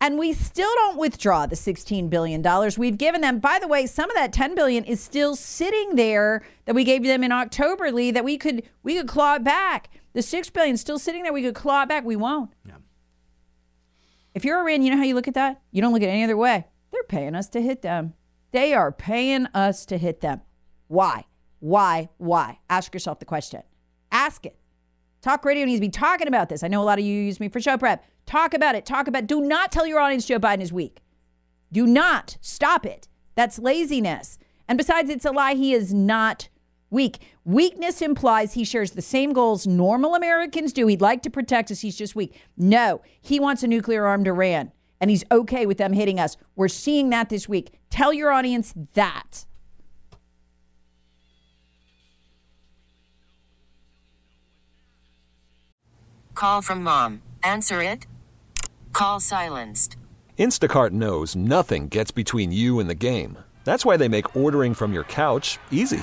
And 0.00 0.18
we 0.18 0.34
still 0.34 0.70
don't 0.76 0.98
withdraw 0.98 1.46
the 1.46 1.56
$16 1.56 2.10
billion 2.10 2.42
we've 2.76 2.98
given 2.98 3.22
them. 3.22 3.38
By 3.38 3.58
the 3.58 3.66
way, 3.66 3.86
some 3.86 4.10
of 4.10 4.14
that 4.16 4.32
10 4.32 4.54
billion 4.54 4.84
is 4.84 5.00
still 5.00 5.34
sitting 5.34 5.96
there 5.96 6.42
that 6.66 6.74
we 6.74 6.84
gave 6.84 7.02
them 7.02 7.24
in 7.24 7.32
October, 7.32 7.90
Lee, 7.90 8.10
that 8.10 8.24
we 8.24 8.36
could 8.36 8.62
we 8.82 8.94
could 8.96 9.08
claw 9.08 9.36
it 9.36 9.44
back. 9.44 9.88
The 10.12 10.22
6 10.22 10.50
billion 10.50 10.74
is 10.74 10.80
still 10.82 10.98
sitting 10.98 11.22
there. 11.22 11.32
We 11.32 11.42
could 11.42 11.54
claw 11.54 11.82
it 11.82 11.88
back. 11.88 12.04
We 12.04 12.16
won't. 12.16 12.50
If 14.36 14.44
you're 14.44 14.58
Iran, 14.60 14.82
you 14.82 14.90
know 14.90 14.98
how 14.98 15.04
you 15.04 15.14
look 15.14 15.28
at 15.28 15.34
that? 15.34 15.62
You 15.72 15.80
don't 15.80 15.94
look 15.94 16.02
at 16.02 16.10
any 16.10 16.22
other 16.22 16.36
way. 16.36 16.66
They're 16.92 17.02
paying 17.04 17.34
us 17.34 17.48
to 17.48 17.62
hit 17.62 17.80
them. 17.80 18.12
They 18.52 18.74
are 18.74 18.92
paying 18.92 19.46
us 19.54 19.86
to 19.86 19.96
hit 19.96 20.20
them. 20.20 20.42
Why? 20.88 21.24
Why? 21.60 22.10
Why? 22.18 22.58
Ask 22.68 22.92
yourself 22.92 23.18
the 23.18 23.24
question. 23.24 23.62
Ask 24.12 24.44
it. 24.44 24.58
Talk 25.22 25.42
radio 25.42 25.64
needs 25.64 25.78
to 25.78 25.86
be 25.86 25.88
talking 25.88 26.28
about 26.28 26.50
this. 26.50 26.62
I 26.62 26.68
know 26.68 26.82
a 26.82 26.84
lot 26.84 26.98
of 26.98 27.04
you 27.06 27.14
use 27.14 27.40
me 27.40 27.48
for 27.48 27.62
show 27.62 27.78
prep. 27.78 28.04
Talk 28.26 28.52
about 28.52 28.74
it. 28.74 28.84
Talk 28.84 29.08
about 29.08 29.22
it. 29.22 29.26
Do 29.26 29.40
not 29.40 29.72
tell 29.72 29.86
your 29.86 30.00
audience 30.00 30.26
Joe 30.26 30.38
Biden 30.38 30.60
is 30.60 30.70
weak. 30.70 31.00
Do 31.72 31.86
not. 31.86 32.36
Stop 32.42 32.84
it. 32.84 33.08
That's 33.36 33.58
laziness. 33.58 34.38
And 34.68 34.76
besides, 34.76 35.08
it's 35.08 35.24
a 35.24 35.30
lie. 35.30 35.54
He 35.54 35.72
is 35.72 35.94
not 35.94 36.50
weak. 36.96 37.18
Weakness 37.44 38.00
implies 38.00 38.54
he 38.54 38.64
shares 38.64 38.92
the 38.92 39.02
same 39.02 39.34
goals 39.34 39.66
normal 39.66 40.14
Americans 40.14 40.72
do. 40.72 40.86
He'd 40.86 41.02
like 41.02 41.22
to 41.22 41.30
protect 41.30 41.70
us. 41.70 41.82
He's 41.82 41.94
just 41.94 42.16
weak. 42.16 42.34
No, 42.56 43.02
he 43.20 43.38
wants 43.38 43.62
a 43.62 43.66
nuclear 43.68 44.06
armed 44.06 44.26
Iran, 44.26 44.72
and 44.98 45.10
he's 45.10 45.22
okay 45.30 45.66
with 45.66 45.76
them 45.76 45.92
hitting 45.92 46.18
us. 46.18 46.38
We're 46.56 46.68
seeing 46.68 47.10
that 47.10 47.28
this 47.28 47.48
week. 47.48 47.74
Tell 47.90 48.12
your 48.14 48.32
audience 48.32 48.74
that. 48.94 49.44
Call 56.34 56.62
from 56.62 56.82
mom. 56.82 57.22
Answer 57.42 57.82
it. 57.82 58.06
Call 58.92 59.20
silenced. 59.20 59.96
Instacart 60.38 60.92
knows 60.92 61.36
nothing 61.36 61.88
gets 61.88 62.10
between 62.10 62.52
you 62.52 62.78
and 62.78 62.88
the 62.88 62.94
game. 62.94 63.36
That's 63.64 63.84
why 63.84 63.98
they 63.98 64.08
make 64.08 64.34
ordering 64.34 64.72
from 64.72 64.92
your 64.94 65.04
couch 65.04 65.58
easy. 65.70 66.02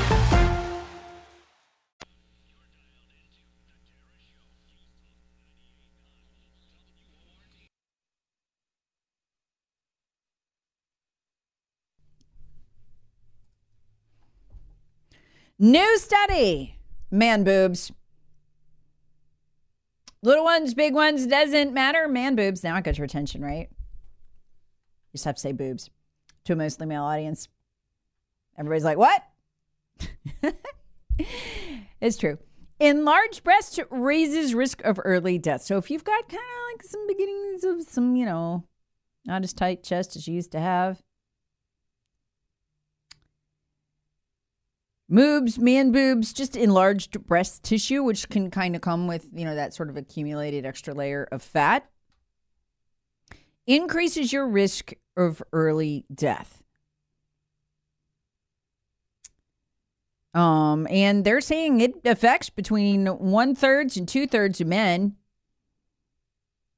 New 15.63 15.99
study 15.99 16.75
man 17.11 17.43
boobs. 17.43 17.91
Little 20.23 20.43
ones, 20.43 20.73
big 20.73 20.95
ones, 20.95 21.27
doesn't 21.27 21.71
matter. 21.71 22.07
Man 22.07 22.35
boobs. 22.35 22.63
Now 22.63 22.75
I 22.75 22.81
got 22.81 22.97
your 22.97 23.05
attention, 23.05 23.43
right? 23.43 23.69
You 23.69 25.13
just 25.13 25.25
have 25.25 25.35
to 25.35 25.41
say 25.41 25.51
boobs 25.51 25.91
to 26.45 26.53
a 26.53 26.55
mostly 26.55 26.87
male 26.87 27.03
audience. 27.03 27.47
Everybody's 28.57 28.83
like, 28.83 28.97
what? 28.97 29.23
It's 32.01 32.17
true. 32.17 32.39
Enlarged 32.79 33.43
breast 33.43 33.79
raises 33.91 34.55
risk 34.55 34.81
of 34.81 34.99
early 35.05 35.37
death. 35.37 35.61
So 35.61 35.77
if 35.77 35.91
you've 35.91 36.03
got 36.03 36.27
kind 36.27 36.41
of 36.41 36.73
like 36.73 36.81
some 36.81 37.05
beginnings 37.05 37.63
of 37.63 37.83
some, 37.83 38.15
you 38.15 38.25
know, 38.25 38.63
not 39.25 39.43
as 39.43 39.53
tight 39.53 39.83
chest 39.83 40.15
as 40.15 40.27
you 40.27 40.33
used 40.33 40.51
to 40.53 40.59
have, 40.59 41.03
moobs, 45.11 45.59
man 45.59 45.91
boobs, 45.91 46.33
just 46.33 46.55
enlarged 46.55 47.25
breast 47.25 47.63
tissue, 47.63 48.01
which 48.03 48.29
can 48.29 48.49
kind 48.49 48.75
of 48.75 48.81
come 48.81 49.07
with, 49.07 49.27
you 49.33 49.45
know, 49.45 49.55
that 49.55 49.73
sort 49.73 49.89
of 49.89 49.97
accumulated 49.97 50.65
extra 50.65 50.93
layer 50.93 51.27
of 51.31 51.41
fat, 51.41 51.89
increases 53.67 54.31
your 54.31 54.47
risk 54.47 54.93
of 55.17 55.43
early 55.51 56.05
death. 56.13 56.63
Um, 60.33 60.87
and 60.89 61.25
they're 61.25 61.41
saying 61.41 61.81
it 61.81 62.05
affects 62.05 62.49
between 62.49 63.05
one 63.05 63.53
thirds 63.53 63.97
and 63.97 64.07
two 64.07 64.25
thirds 64.25 64.61
of 64.61 64.67
men, 64.67 65.17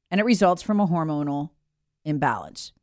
and 0.10 0.20
it 0.20 0.24
results 0.24 0.64
from 0.64 0.80
a 0.80 0.88
hormonal 0.88 1.52
imbalance. 2.04 2.74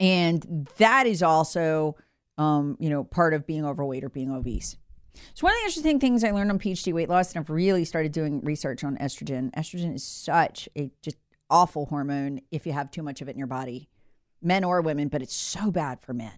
And 0.00 0.68
that 0.78 1.06
is 1.06 1.22
also, 1.22 1.96
um, 2.38 2.76
you 2.78 2.90
know, 2.90 3.04
part 3.04 3.34
of 3.34 3.46
being 3.46 3.64
overweight 3.64 4.04
or 4.04 4.08
being 4.08 4.30
obese. 4.30 4.76
So 5.34 5.44
one 5.44 5.52
of 5.52 5.58
the 5.58 5.64
interesting 5.64 5.98
things 5.98 6.24
I 6.24 6.30
learned 6.30 6.50
on 6.50 6.58
PhD 6.58 6.92
weight 6.92 7.08
loss, 7.08 7.32
and 7.34 7.40
I've 7.40 7.50
really 7.50 7.84
started 7.84 8.12
doing 8.12 8.40
research 8.42 8.84
on 8.84 8.96
estrogen. 8.98 9.50
Estrogen 9.52 9.94
is 9.94 10.04
such 10.04 10.68
a 10.76 10.90
just 11.02 11.16
awful 11.48 11.86
hormone 11.86 12.40
if 12.50 12.66
you 12.66 12.72
have 12.72 12.90
too 12.90 13.02
much 13.02 13.22
of 13.22 13.28
it 13.28 13.32
in 13.32 13.38
your 13.38 13.46
body, 13.46 13.88
men 14.42 14.64
or 14.64 14.80
women, 14.80 15.08
but 15.08 15.22
it's 15.22 15.34
so 15.34 15.70
bad 15.70 16.00
for 16.00 16.12
men. 16.12 16.32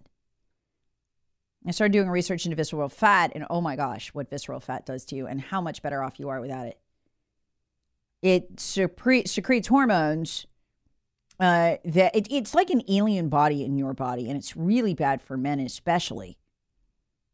I 1.66 1.72
started 1.72 1.92
doing 1.92 2.08
research 2.08 2.46
into 2.46 2.56
visceral 2.56 2.88
fat, 2.88 3.32
and 3.34 3.44
oh 3.50 3.60
my 3.60 3.74
gosh, 3.74 4.14
what 4.14 4.30
visceral 4.30 4.60
fat 4.60 4.86
does 4.86 5.04
to 5.06 5.16
you, 5.16 5.26
and 5.26 5.40
how 5.40 5.60
much 5.60 5.82
better 5.82 6.02
off 6.02 6.20
you 6.20 6.28
are 6.28 6.40
without 6.40 6.66
it. 6.66 6.78
It 8.22 8.56
secre- 8.56 9.28
secretes 9.28 9.68
hormones 9.68 10.46
uh, 11.40 11.76
that 11.84 12.16
it, 12.16 12.26
it's 12.30 12.54
like 12.54 12.70
an 12.70 12.82
alien 12.88 13.28
body 13.28 13.64
in 13.64 13.76
your 13.76 13.94
body, 13.94 14.28
and 14.28 14.36
it's 14.36 14.56
really 14.56 14.94
bad 14.94 15.22
for 15.22 15.36
men, 15.36 15.60
especially. 15.60 16.36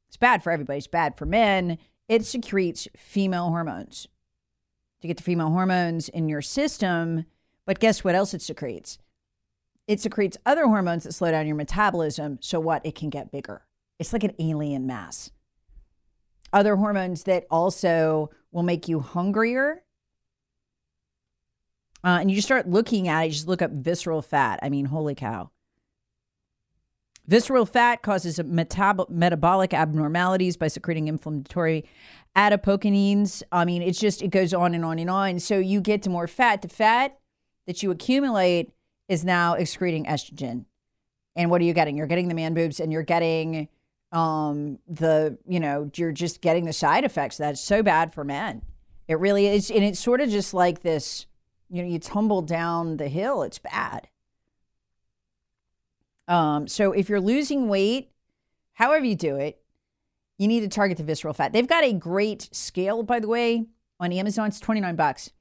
It's 0.08 0.16
bad 0.16 0.42
for 0.42 0.52
everybody. 0.52 0.78
It's 0.78 0.86
bad 0.86 1.16
for 1.16 1.26
men. 1.26 1.78
It 2.08 2.24
secretes 2.24 2.86
female 2.96 3.48
hormones. 3.48 4.06
To 5.00 5.08
get 5.08 5.16
the 5.16 5.22
female 5.22 5.50
hormones 5.50 6.08
in 6.08 6.28
your 6.28 6.42
system, 6.42 7.26
but 7.66 7.78
guess 7.78 8.04
what 8.04 8.14
else 8.14 8.32
it 8.32 8.42
secretes? 8.42 8.98
It 9.86 10.00
secretes 10.00 10.38
other 10.46 10.66
hormones 10.66 11.04
that 11.04 11.12
slow 11.12 11.30
down 11.30 11.46
your 11.46 11.56
metabolism. 11.56 12.38
So 12.40 12.58
what? 12.58 12.84
It 12.86 12.94
can 12.94 13.10
get 13.10 13.30
bigger. 13.30 13.66
It's 13.98 14.12
like 14.12 14.24
an 14.24 14.34
alien 14.38 14.86
mass. 14.86 15.30
Other 16.52 16.76
hormones 16.76 17.24
that 17.24 17.46
also 17.50 18.30
will 18.50 18.62
make 18.62 18.88
you 18.88 19.00
hungrier. 19.00 19.82
Uh, 22.04 22.18
and 22.20 22.30
you 22.30 22.42
start 22.42 22.68
looking 22.68 23.08
at 23.08 23.22
it, 23.22 23.26
you 23.26 23.32
just 23.32 23.48
look 23.48 23.62
up 23.62 23.70
visceral 23.70 24.20
fat. 24.20 24.60
I 24.62 24.68
mean, 24.68 24.84
holy 24.86 25.14
cow. 25.14 25.50
Visceral 27.26 27.64
fat 27.64 28.02
causes 28.02 28.38
metab- 28.38 29.08
metabolic 29.08 29.72
abnormalities 29.72 30.58
by 30.58 30.68
secreting 30.68 31.08
inflammatory 31.08 31.86
adipokines. 32.36 33.42
I 33.50 33.64
mean, 33.64 33.80
it's 33.80 33.98
just, 33.98 34.20
it 34.20 34.28
goes 34.28 34.52
on 34.52 34.74
and 34.74 34.84
on 34.84 34.98
and 34.98 35.08
on. 35.08 35.38
So 35.38 35.58
you 35.58 35.80
get 35.80 36.02
to 36.02 36.10
more 36.10 36.26
fat. 36.26 36.60
The 36.60 36.68
fat 36.68 37.18
that 37.66 37.82
you 37.82 37.90
accumulate 37.90 38.72
is 39.08 39.24
now 39.24 39.54
excreting 39.54 40.04
estrogen. 40.04 40.66
And 41.34 41.50
what 41.50 41.62
are 41.62 41.64
you 41.64 41.72
getting? 41.72 41.96
You're 41.96 42.06
getting 42.06 42.28
the 42.28 42.34
man 42.34 42.52
boobs 42.52 42.78
and 42.78 42.92
you're 42.92 43.02
getting 43.02 43.68
um, 44.12 44.78
the, 44.86 45.38
you 45.48 45.58
know, 45.58 45.90
you're 45.96 46.12
just 46.12 46.42
getting 46.42 46.66
the 46.66 46.72
side 46.74 47.04
effects. 47.04 47.38
That's 47.38 47.60
so 47.60 47.82
bad 47.82 48.12
for 48.12 48.24
men. 48.24 48.62
It 49.08 49.18
really 49.18 49.46
is. 49.46 49.70
And 49.70 49.82
it's 49.82 49.98
sort 49.98 50.20
of 50.20 50.28
just 50.28 50.52
like 50.52 50.82
this, 50.82 51.26
you 51.74 51.82
know, 51.82 51.88
you 51.88 51.98
tumble 51.98 52.40
down 52.40 52.98
the 52.98 53.08
hill, 53.08 53.42
it's 53.42 53.58
bad. 53.58 54.06
Um, 56.28 56.68
so 56.68 56.92
if 56.92 57.08
you're 57.08 57.20
losing 57.20 57.68
weight, 57.68 58.12
however 58.74 59.04
you 59.04 59.16
do 59.16 59.34
it, 59.34 59.60
you 60.38 60.46
need 60.46 60.60
to 60.60 60.68
target 60.68 60.98
the 60.98 61.02
visceral 61.02 61.34
fat. 61.34 61.52
They've 61.52 61.66
got 61.66 61.82
a 61.82 61.92
great 61.92 62.48
scale, 62.52 63.02
by 63.02 63.18
the 63.18 63.26
way, 63.26 63.66
on 63.98 64.12
Amazon. 64.12 64.46
It's 64.46 64.60
29 64.60 64.94
bucks, 64.94 65.32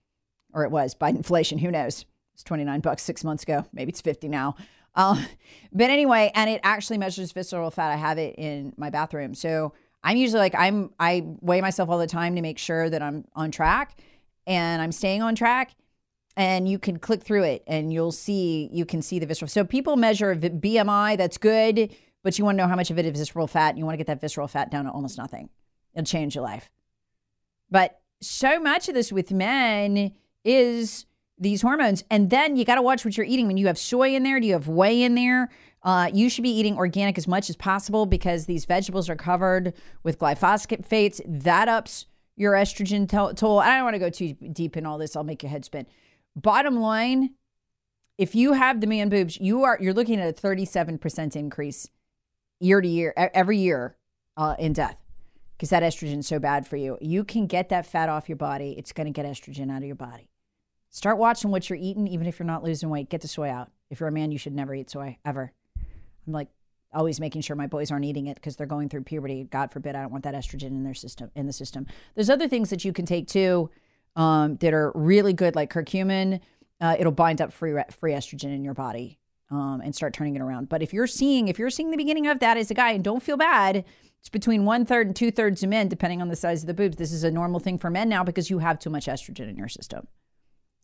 or 0.52 0.64
it 0.64 0.72
was 0.72 0.96
by 0.96 1.10
inflation. 1.10 1.60
Who 1.60 1.70
knows? 1.70 2.04
It's 2.34 2.44
29 2.44 2.80
bucks 2.80 3.04
six 3.04 3.24
months 3.24 3.44
ago. 3.44 3.68
Maybe 3.72 3.90
it's 3.90 4.02
50 4.02 4.28
now. 4.28 4.56
Uh, 4.96 5.24
but 5.72 5.92
anyway, 5.92 6.32
and 6.34 6.50
it 6.50 6.62
actually 6.64 6.98
measures 6.98 7.32
visceral 7.32 7.70
fat. 7.70 7.92
I 7.92 7.96
have 7.96 8.18
it 8.18 8.34
in 8.40 8.74
my 8.76 8.90
bathroom. 8.90 9.36
So 9.36 9.74
I'm 10.04 10.18
usually 10.18 10.40
like, 10.40 10.56
I'm, 10.58 10.90
I 11.00 11.28
weigh 11.42 11.62
myself 11.62 11.90
all 11.90 12.00
the 12.00 12.08
time 12.08 12.36
to 12.38 12.42
make 12.42 12.58
sure 12.58 12.90
that 12.90 13.04
I'm 13.04 13.26
on 13.36 13.52
track 13.52 14.00
and 14.48 14.82
I'm 14.82 14.92
staying 14.92 15.22
on 15.22 15.36
track. 15.36 15.76
And 16.36 16.68
you 16.68 16.80
can 16.80 16.98
click 16.98 17.22
through 17.22 17.44
it 17.44 17.64
and 17.68 17.94
you'll 17.94 18.12
see, 18.12 18.70
you 18.72 18.86
can 18.86 19.02
see 19.02 19.20
the 19.20 19.26
visceral. 19.26 19.50
So 19.50 19.64
people 19.64 19.96
measure 19.96 20.36
BMI, 20.36 21.18
that's 21.18 21.38
good, 21.38 21.94
but 22.24 22.40
you 22.40 22.46
want 22.46 22.58
to 22.58 22.64
know 22.64 22.68
how 22.68 22.76
much 22.76 22.90
of 22.90 22.98
it 22.98 23.06
is 23.06 23.20
visceral 23.20 23.48
fat. 23.48 23.70
And 23.70 23.78
you 23.78 23.86
want 23.86 23.94
to 23.94 23.98
get 23.98 24.08
that 24.08 24.20
visceral 24.20 24.48
fat 24.48 24.72
down 24.72 24.86
to 24.86 24.92
almost 24.92 25.18
nothing. 25.18 25.50
It'll 25.94 26.06
change 26.06 26.34
your 26.34 26.44
life. 26.44 26.70
But 27.70 28.00
so 28.22 28.60
much 28.60 28.88
of 28.88 28.96
this 28.96 29.12
with 29.12 29.32
men 29.32 30.14
is 30.44 31.06
these 31.38 31.62
hormones. 31.62 32.04
And 32.10 32.30
then 32.30 32.56
you 32.56 32.66
got 32.66 32.76
to 32.76 32.82
watch 32.82 33.06
what 33.06 33.18
you're 33.18 33.26
eating. 33.26 33.48
When 33.48 33.58
you 33.58 33.68
have 33.68 33.78
soy 33.78 34.16
in 34.16 34.24
there, 34.24 34.40
do 34.40 34.48
you 34.48 34.54
have 34.54 34.68
whey 34.68 35.04
in 35.04 35.16
there? 35.16 35.50
Uh, 35.84 36.10
you 36.14 36.30
should 36.30 36.44
be 36.44 36.50
eating 36.50 36.78
organic 36.78 37.18
as 37.18 37.28
much 37.28 37.50
as 37.50 37.56
possible 37.56 38.06
because 38.06 38.46
these 38.46 38.66
vegetables 38.66 39.10
are 39.10 39.16
covered 39.16 39.74
with 40.02 40.18
glyphosates. 40.18 41.22
That 41.26 41.68
ups 41.68 42.06
your 42.36 42.54
estrogen 42.54 43.08
toll. 43.08 43.60
I 43.60 43.76
don't 43.76 43.84
want 43.84 43.96
to 43.96 44.00
go 44.00 44.10
too 44.10 44.34
deep 44.34 44.78
in 44.78 44.86
all 44.86 44.98
this. 44.98 45.16
I'll 45.16 45.24
make 45.24 45.44
your 45.44 45.50
head 45.50 45.66
spin. 45.66 45.86
Bottom 46.36 46.78
line, 46.80 47.36
if 48.18 48.36
you 48.36 48.54
have 48.54 48.82
the 48.82 48.88
man 48.88 49.10
boobs, 49.10 49.40
you 49.40 49.64
are 49.64 49.78
you're 49.80 49.94
looking 49.94 50.20
at 50.20 50.30
a 50.30 50.34
37% 50.34 51.36
increase 51.36 51.90
year 52.60 52.82
to 52.82 52.88
year, 52.88 53.14
every 53.18 53.58
year 53.58 53.98
uh, 54.38 54.56
in 54.58 54.74
death 54.74 54.98
because 55.64 55.70
that 55.70 55.84
estrogen 55.84 56.20
is 56.20 56.28
so 56.28 56.40
bad 56.40 56.68
for 56.68 56.76
you. 56.76 56.98
You 57.00 57.24
can 57.24 57.48
get 57.48 57.70
that 57.70 57.86
fat 57.86 58.10
off 58.10 58.28
your 58.28 58.36
body. 58.36 58.76
It's 58.78 58.92
going 58.92 59.06
to 59.06 59.14
get 59.14 59.26
estrogen 59.26 59.72
out 59.72 59.78
of 59.78 59.86
your 59.86 59.96
body. 59.96 60.30
Start 60.90 61.18
watching 61.18 61.52
what 61.52 61.70
you're 61.70 61.80
eating, 61.80 62.06
even 62.08 62.28
if 62.28 62.38
you're 62.38 62.46
not 62.46 62.64
losing 62.64 62.90
weight. 62.90 63.10
Get 63.10 63.22
the 63.22 63.30
soy 63.30 63.50
out. 63.50 63.72
If 63.90 64.00
you're 64.00 64.10
a 64.10 64.12
man, 64.12 64.32
you 64.32 64.38
should 64.38 64.54
never 64.54 64.76
eat 64.76 64.90
soy 64.90 65.18
ever. 65.24 65.54
I'm 66.28 66.34
like 66.34 66.50
always 66.94 67.20
making 67.20 67.44
sure 67.44 67.56
my 67.56 67.68
boys 67.68 67.92
aren't 67.92 68.04
eating 68.04 68.28
it 68.28 68.36
because 68.36 68.56
they're 68.56 68.68
going 68.68 68.90
through 68.90 69.04
puberty. 69.04 69.46
God 69.46 69.72
forbid, 69.72 69.96
I 69.96 70.02
don't 70.02 70.12
want 70.12 70.26
that 70.26 70.36
estrogen 70.36 70.68
in 70.68 70.84
their 70.84 70.94
system. 70.94 71.32
In 71.34 71.48
the 71.48 71.54
system, 71.54 71.88
there's 72.14 72.30
other 72.30 72.50
things 72.50 72.70
that 72.70 72.84
you 72.84 72.92
can 72.92 73.06
take 73.06 73.28
too 73.28 73.70
um, 74.16 74.58
that 74.58 74.74
are 74.74 74.92
really 74.96 75.34
good, 75.34 75.56
like 75.56 75.72
curcumin. 75.72 76.40
Uh, 76.82 76.96
it'll 77.00 77.12
bind 77.12 77.42
up 77.42 77.54
free 77.54 77.74
free 77.92 78.14
estrogen 78.14 78.54
in 78.56 78.64
your 78.64 78.74
body 78.74 79.20
um, 79.50 79.82
and 79.84 79.96
start 79.96 80.14
turning 80.14 80.36
it 80.36 80.42
around. 80.42 80.70
But 80.70 80.82
if 80.82 80.94
you're 80.94 81.08
seeing 81.08 81.48
if 81.48 81.58
you're 81.60 81.70
seeing 81.70 81.92
the 81.92 81.98
beginning 81.98 82.28
of 82.28 82.40
that 82.40 82.58
as 82.58 82.72
a 82.72 82.74
guy, 82.74 82.92
and 82.92 83.04
don't 83.04 83.24
feel 83.24 83.38
bad, 83.38 83.86
it's 84.20 84.30
between 84.30 84.66
one 84.66 84.86
third 84.86 85.08
and 85.08 85.16
two 85.16 85.32
thirds 85.32 85.64
of 85.64 85.70
men, 85.70 85.88
depending 85.88 86.22
on 86.22 86.30
the 86.30 86.36
size 86.36 86.64
of 86.64 86.68
the 86.68 86.74
boobs. 86.74 86.98
This 86.98 87.12
is 87.12 87.24
a 87.24 87.32
normal 87.32 87.60
thing 87.60 87.78
for 87.78 87.90
men 87.90 88.10
now 88.10 88.24
because 88.24 88.50
you 88.50 88.60
have 88.60 88.80
too 88.80 88.90
much 88.90 89.06
estrogen 89.08 89.50
in 89.50 89.58
your 89.58 89.70
system 89.70 90.08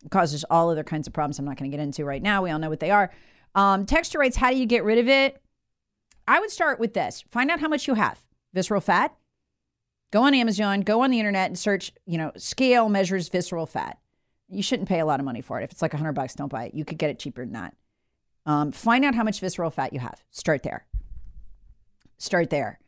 causes 0.09 0.45
all 0.49 0.69
other 0.69 0.83
kinds 0.83 1.07
of 1.07 1.13
problems 1.13 1.39
I'm 1.39 1.45
not 1.45 1.57
going 1.57 1.69
to 1.69 1.75
get 1.75 1.83
into 1.83 2.05
right 2.05 2.21
now. 2.21 2.43
We 2.43 2.51
all 2.51 2.59
know 2.59 2.69
what 2.69 2.79
they 2.79 2.91
are. 2.91 3.11
Um, 3.55 3.85
texture 3.85 4.19
rates, 4.19 4.37
how 4.37 4.51
do 4.51 4.57
you 4.57 4.65
get 4.65 4.83
rid 4.83 4.97
of 4.97 5.07
it? 5.07 5.41
I 6.27 6.39
would 6.39 6.51
start 6.51 6.79
with 6.79 6.93
this 6.93 7.25
find 7.31 7.49
out 7.49 7.59
how 7.59 7.67
much 7.67 7.87
you 7.87 7.95
have. 7.95 8.19
Visceral 8.53 8.81
fat. 8.81 9.15
Go 10.11 10.23
on 10.23 10.33
Amazon, 10.33 10.81
go 10.81 11.01
on 11.01 11.11
the 11.11 11.19
internet 11.19 11.47
and 11.47 11.57
search, 11.57 11.91
you 12.05 12.17
know, 12.17 12.31
scale 12.35 12.89
measures 12.89 13.29
visceral 13.29 13.65
fat. 13.65 13.99
You 14.47 14.63
shouldn't 14.63 14.89
pay 14.89 14.99
a 14.99 15.05
lot 15.05 15.19
of 15.19 15.25
money 15.25 15.41
for 15.41 15.59
it. 15.59 15.63
If 15.63 15.71
it's 15.71 15.81
like 15.81 15.93
100 15.93 16.13
bucks, 16.13 16.33
don't 16.33 16.51
buy 16.51 16.65
it. 16.65 16.73
You 16.73 16.83
could 16.83 16.97
get 16.97 17.11
it 17.11 17.19
cheaper 17.19 17.45
than 17.45 17.53
that. 17.53 17.75
Um, 18.45 18.71
find 18.71 19.05
out 19.05 19.13
how 19.13 19.23
much 19.23 19.39
visceral 19.39 19.69
fat 19.69 19.93
you 19.93 19.99
have. 19.99 20.23
Start 20.31 20.63
there. 20.63 20.87
Start 22.17 22.49
there. 22.49 22.79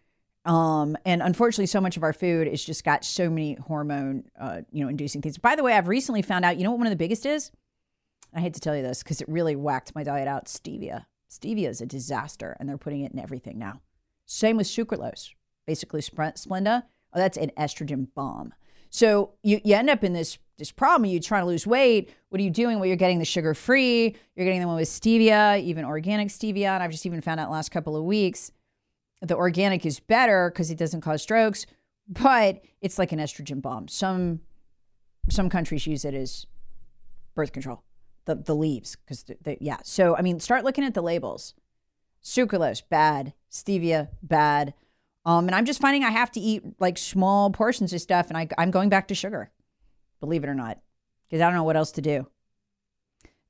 Um, 0.44 0.98
and 1.06 1.22
unfortunately, 1.22 1.68
so 1.68 1.80
much 1.80 1.98
of 1.98 2.04
our 2.04 2.14
food 2.14 2.48
is 2.48 2.66
just 2.66 2.84
got 2.84 3.06
so 3.06 3.30
many 3.30 3.54
hormone, 3.56 4.24
uh, 4.40 4.62
you 4.72 4.84
know, 4.84 4.90
inducing 4.90 5.22
things. 5.22 5.38
By 5.38 5.56
the 5.56 5.64
way, 5.64 5.74
I've 5.74 5.88
recently 5.88 6.24
found 6.24 6.46
out, 6.46 6.58
you 6.58 6.64
know 6.64 6.72
what 6.72 6.80
one 6.80 6.88
of 6.88 6.92
the 6.92 6.98
biggest 6.98 7.28
is? 7.28 7.52
I 8.34 8.40
hate 8.40 8.56
to 8.56 8.60
tell 8.60 8.76
you 8.76 8.82
this 8.82 9.04
because 9.04 9.22
it 9.22 9.30
really 9.30 9.56
whacked 9.56 9.94
my 9.94 10.04
diet 10.04 10.28
out. 10.28 10.46
Stevia. 10.46 11.06
Stevia 11.30 11.70
is 11.70 11.80
a 11.80 11.86
disaster, 11.86 12.58
and 12.60 12.68
they're 12.68 12.78
putting 12.78 13.02
it 13.02 13.12
in 13.12 13.20
everything 13.20 13.60
now. 13.60 13.82
Same 14.26 14.58
with 14.58 14.68
sucralose, 14.68 15.30
basically 15.68 16.02
Splenda. 16.02 16.84
Oh, 17.14 17.20
that's 17.20 17.38
an 17.38 17.52
estrogen 17.58 18.08
bomb. 18.16 18.54
So 18.90 19.32
you, 19.44 19.62
you 19.64 19.76
end 19.76 19.90
up 19.90 20.04
in 20.04 20.14
this 20.14 20.38
this 20.58 20.72
problem. 20.72 21.10
You're 21.10 21.22
trying 21.22 21.42
to 21.42 21.48
lose 21.48 21.66
weight. 21.66 22.14
What 22.30 22.40
are 22.40 22.44
you 22.44 22.52
doing? 22.52 22.80
Well, 22.80 22.86
you're 22.86 22.96
getting 22.96 23.18
the 23.18 23.26
sugar 23.26 23.56
free. 23.56 24.16
You're 24.36 24.46
getting 24.46 24.62
the 24.62 24.68
one 24.68 24.76
with 24.76 24.88
stevia, 24.88 25.60
even 25.62 25.86
organic 25.86 26.28
stevia. 26.28 26.68
And 26.68 26.84
I've 26.84 26.92
just 26.92 27.06
even 27.06 27.20
found 27.22 27.40
out 27.40 27.50
last 27.50 27.72
couple 27.72 27.98
of 27.98 28.04
weeks 28.04 28.52
the 29.22 29.36
organic 29.36 29.86
is 29.86 30.00
better 30.00 30.50
because 30.50 30.72
it 30.72 30.78
doesn't 30.78 31.02
cause 31.02 31.22
strokes, 31.22 31.66
but 32.08 32.62
it's 32.82 32.98
like 32.98 33.12
an 33.12 33.20
estrogen 33.20 33.62
bomb. 33.62 33.88
Some 33.88 34.42
some 35.30 35.50
countries 35.50 35.88
use 35.88 36.04
it 36.04 36.14
as 36.14 36.48
birth 37.36 37.52
control. 37.52 37.84
The 38.26 38.36
the 38.36 38.56
leaves 38.56 38.96
because 38.96 39.26
yeah. 39.60 39.78
So 39.84 40.16
I 40.16 40.22
mean, 40.22 40.40
start 40.40 40.64
looking 40.64 40.84
at 40.84 40.94
the 40.94 41.02
labels. 41.02 41.54
Sucralose 42.24 42.84
bad, 42.88 43.34
stevia 43.52 44.10
bad. 44.22 44.74
Um, 45.26 45.48
and 45.48 45.56
I'm 45.56 45.66
just 45.66 45.82
finding 45.82 46.04
I 46.04 46.10
have 46.10 46.32
to 46.32 46.40
eat 46.40 46.64
like 46.80 46.98
small 46.98 47.52
portions 47.52 47.94
of 47.94 48.02
stuff, 48.02 48.30
and 48.30 48.38
I, 48.38 48.48
I'm 48.58 48.72
going 48.72 48.90
back 48.90 49.08
to 49.10 49.16
sugar, 49.16 49.52
believe 50.20 50.44
it 50.44 50.50
or 50.50 50.56
not, 50.56 50.80
because 51.30 51.42
I 51.42 51.46
don't 51.46 51.56
know 51.56 51.64
what 51.64 51.78
else 51.78 51.92
to 51.94 52.02
do. 52.02 52.28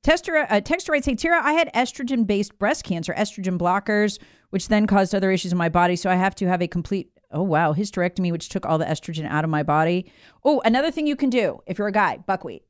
Tester, 0.02 0.36
uh, 0.36 0.60
texter 0.60 0.90
writes, 0.90 1.06
Hey, 1.06 1.14
Tara, 1.14 1.40
I 1.42 1.52
had 1.52 1.72
estrogen 1.74 2.26
based 2.26 2.58
breast 2.58 2.84
cancer, 2.84 3.14
estrogen 3.14 3.56
blockers, 3.56 4.18
which 4.50 4.68
then 4.68 4.86
caused 4.86 5.14
other 5.14 5.30
issues 5.30 5.52
in 5.52 5.58
my 5.58 5.68
body. 5.68 5.94
So 5.94 6.10
I 6.10 6.16
have 6.16 6.34
to 6.36 6.48
have 6.48 6.60
a 6.60 6.66
complete, 6.66 7.10
oh, 7.30 7.42
wow, 7.42 7.72
hysterectomy, 7.72 8.32
which 8.32 8.48
took 8.48 8.66
all 8.66 8.78
the 8.78 8.84
estrogen 8.84 9.28
out 9.28 9.44
of 9.44 9.50
my 9.50 9.62
body. 9.62 10.10
Oh, 10.44 10.60
another 10.64 10.90
thing 10.90 11.06
you 11.06 11.14
can 11.14 11.30
do 11.30 11.60
if 11.66 11.78
you're 11.78 11.88
a 11.88 11.92
guy, 11.92 12.18
buckwheat. 12.26 12.64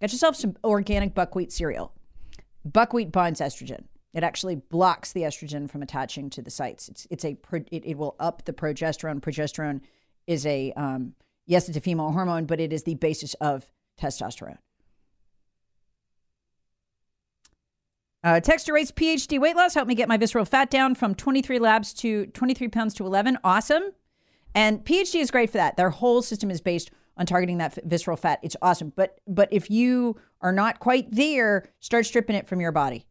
Get 0.00 0.12
yourself 0.12 0.36
some 0.36 0.56
organic 0.62 1.12
buckwheat 1.14 1.50
cereal. 1.50 1.92
Buckwheat 2.64 3.10
binds 3.10 3.40
estrogen. 3.40 3.84
It 4.14 4.22
actually 4.22 4.54
blocks 4.54 5.12
the 5.12 5.22
estrogen 5.22 5.68
from 5.68 5.82
attaching 5.82 6.30
to 6.30 6.42
the 6.42 6.50
sites. 6.50 6.88
It's 6.88 7.06
it's 7.10 7.24
a 7.24 7.36
it, 7.70 7.84
it 7.84 7.98
will 7.98 8.14
up 8.20 8.44
the 8.44 8.52
progesterone. 8.52 9.20
Progesterone 9.20 9.80
is 10.26 10.46
a 10.46 10.72
um, 10.76 11.14
yes, 11.46 11.68
it's 11.68 11.76
a 11.76 11.80
female 11.80 12.12
hormone, 12.12 12.46
but 12.46 12.60
it 12.60 12.72
is 12.72 12.84
the 12.84 12.94
basis 12.94 13.34
of 13.34 13.70
testosterone. 14.00 14.58
Uh, 18.22 18.40
Texter 18.40 18.72
rates 18.72 18.90
PhD 18.90 19.38
weight 19.38 19.56
loss 19.56 19.74
helped 19.74 19.88
me 19.88 19.94
get 19.94 20.08
my 20.08 20.16
visceral 20.16 20.46
fat 20.46 20.70
down 20.70 20.94
from 20.94 21.14
23 21.14 21.58
labs 21.58 21.92
to 21.92 22.24
23 22.26 22.68
pounds 22.68 22.94
to 22.94 23.04
11. 23.04 23.36
Awesome. 23.44 23.82
And 24.54 24.82
PhD 24.82 25.20
is 25.20 25.30
great 25.30 25.50
for 25.50 25.58
that. 25.58 25.76
Their 25.76 25.90
whole 25.90 26.22
system 26.22 26.50
is 26.50 26.62
based 26.62 26.90
on 27.16 27.26
targeting 27.26 27.58
that 27.58 27.76
visceral 27.84 28.16
fat. 28.16 28.38
It's 28.42 28.56
awesome. 28.62 28.92
But 28.94 29.18
but 29.26 29.48
if 29.52 29.70
you 29.70 30.16
are 30.40 30.52
not 30.52 30.78
quite 30.78 31.10
there, 31.10 31.64
start 31.80 32.06
stripping 32.06 32.36
it 32.36 32.46
from 32.46 32.60
your 32.60 32.72
body. 32.72 33.06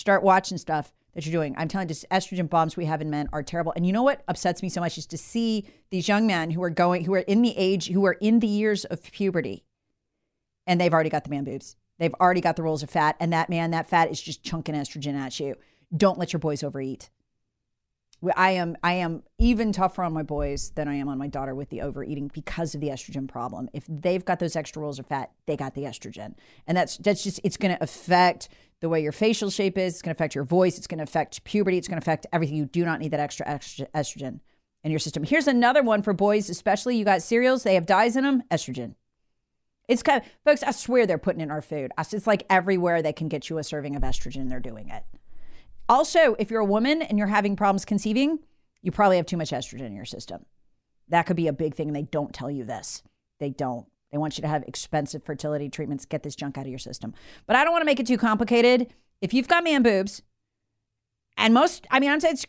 Start 0.00 0.22
watching 0.22 0.56
stuff 0.56 0.94
that 1.14 1.26
you're 1.26 1.32
doing. 1.38 1.54
I'm 1.58 1.68
telling 1.68 1.86
you, 1.86 1.94
just 1.94 2.08
estrogen 2.08 2.48
bombs 2.48 2.74
we 2.74 2.86
have 2.86 3.02
in 3.02 3.10
men 3.10 3.28
are 3.34 3.42
terrible. 3.42 3.74
And 3.76 3.86
you 3.86 3.92
know 3.92 4.02
what 4.02 4.22
upsets 4.28 4.62
me 4.62 4.70
so 4.70 4.80
much 4.80 4.96
is 4.96 5.04
to 5.08 5.18
see 5.18 5.68
these 5.90 6.08
young 6.08 6.26
men 6.26 6.52
who 6.52 6.62
are 6.62 6.70
going, 6.70 7.04
who 7.04 7.12
are 7.12 7.18
in 7.18 7.42
the 7.42 7.54
age, 7.54 7.88
who 7.88 8.06
are 8.06 8.14
in 8.14 8.40
the 8.40 8.46
years 8.46 8.86
of 8.86 9.02
puberty, 9.02 9.62
and 10.66 10.80
they've 10.80 10.94
already 10.94 11.10
got 11.10 11.24
the 11.24 11.30
man 11.30 11.44
boobs. 11.44 11.76
They've 11.98 12.14
already 12.14 12.40
got 12.40 12.56
the 12.56 12.62
rolls 12.62 12.82
of 12.82 12.88
fat, 12.88 13.14
and 13.20 13.30
that 13.34 13.50
man, 13.50 13.72
that 13.72 13.90
fat 13.90 14.10
is 14.10 14.22
just 14.22 14.42
chunking 14.42 14.74
estrogen 14.74 15.20
at 15.20 15.38
you. 15.38 15.56
Don't 15.94 16.18
let 16.18 16.32
your 16.32 16.40
boys 16.40 16.62
overeat. 16.62 17.10
I 18.36 18.52
am 18.52 18.78
I 18.82 18.94
am 18.94 19.22
even 19.38 19.70
tougher 19.70 20.02
on 20.02 20.14
my 20.14 20.22
boys 20.22 20.70
than 20.76 20.88
I 20.88 20.94
am 20.94 21.08
on 21.08 21.18
my 21.18 21.26
daughter 21.26 21.54
with 21.54 21.68
the 21.68 21.82
overeating 21.82 22.30
because 22.32 22.74
of 22.74 22.80
the 22.80 22.88
estrogen 22.88 23.28
problem. 23.28 23.68
If 23.74 23.84
they've 23.86 24.24
got 24.24 24.38
those 24.38 24.56
extra 24.56 24.80
rolls 24.80 24.98
of 24.98 25.06
fat, 25.06 25.30
they 25.44 25.58
got 25.58 25.74
the 25.74 25.82
estrogen, 25.82 26.36
and 26.66 26.74
that's 26.74 26.96
that's 26.96 27.22
just 27.22 27.40
it's 27.44 27.58
going 27.58 27.74
to 27.74 27.82
affect 27.82 28.48
the 28.80 28.88
way 28.88 29.02
your 29.02 29.12
facial 29.12 29.50
shape 29.50 29.78
is. 29.78 29.94
It's 29.94 30.02
going 30.02 30.14
to 30.14 30.18
affect 30.18 30.34
your 30.34 30.44
voice. 30.44 30.78
It's 30.78 30.86
going 30.86 30.98
to 30.98 31.04
affect 31.04 31.44
puberty. 31.44 31.78
It's 31.78 31.88
going 31.88 32.00
to 32.00 32.04
affect 32.04 32.26
everything. 32.32 32.56
You 32.56 32.66
do 32.66 32.84
not 32.84 33.00
need 33.00 33.10
that 33.12 33.20
extra, 33.20 33.46
estrogen 33.46 34.40
in 34.82 34.90
your 34.90 34.98
system. 34.98 35.22
Here's 35.22 35.46
another 35.46 35.82
one 35.82 36.02
for 36.02 36.12
boys, 36.12 36.48
especially. 36.48 36.96
You 36.96 37.04
got 37.04 37.22
cereals; 37.22 37.62
they 37.62 37.74
have 37.74 37.86
dyes 37.86 38.16
in 38.16 38.24
them. 38.24 38.42
Estrogen. 38.50 38.94
It's 39.88 40.04
kind 40.04 40.22
of, 40.22 40.28
folks, 40.44 40.62
I 40.62 40.70
swear 40.70 41.04
they're 41.04 41.18
putting 41.18 41.40
in 41.40 41.50
our 41.50 41.60
food. 41.60 41.90
It's 41.98 42.26
like 42.26 42.46
everywhere 42.48 43.02
they 43.02 43.12
can 43.12 43.28
get 43.28 43.50
you 43.50 43.58
a 43.58 43.64
serving 43.64 43.96
of 43.96 44.02
estrogen, 44.02 44.48
they're 44.48 44.60
doing 44.60 44.88
it. 44.88 45.02
Also, 45.88 46.36
if 46.38 46.48
you're 46.48 46.60
a 46.60 46.64
woman 46.64 47.02
and 47.02 47.18
you're 47.18 47.26
having 47.26 47.56
problems 47.56 47.84
conceiving, 47.84 48.38
you 48.82 48.92
probably 48.92 49.16
have 49.16 49.26
too 49.26 49.36
much 49.36 49.50
estrogen 49.50 49.80
in 49.80 49.96
your 49.96 50.04
system. 50.04 50.46
That 51.08 51.26
could 51.26 51.34
be 51.34 51.48
a 51.48 51.52
big 51.52 51.74
thing, 51.74 51.88
and 51.88 51.96
they 51.96 52.02
don't 52.02 52.32
tell 52.32 52.48
you 52.48 52.62
this. 52.62 53.02
They 53.40 53.50
don't. 53.50 53.86
They 54.10 54.18
want 54.18 54.36
you 54.36 54.42
to 54.42 54.48
have 54.48 54.64
expensive 54.64 55.22
fertility 55.22 55.68
treatments. 55.68 56.04
Get 56.04 56.22
this 56.22 56.34
junk 56.34 56.58
out 56.58 56.64
of 56.64 56.70
your 56.70 56.78
system. 56.78 57.14
But 57.46 57.56
I 57.56 57.64
don't 57.64 57.72
want 57.72 57.82
to 57.82 57.86
make 57.86 58.00
it 58.00 58.06
too 58.06 58.18
complicated. 58.18 58.92
If 59.20 59.32
you've 59.34 59.48
got 59.48 59.64
man 59.64 59.82
boobs, 59.82 60.22
and 61.36 61.54
most, 61.54 61.86
I 61.90 62.00
mean, 62.00 62.10
I'm 62.10 62.20
saying 62.20 62.34
it's 62.34 62.46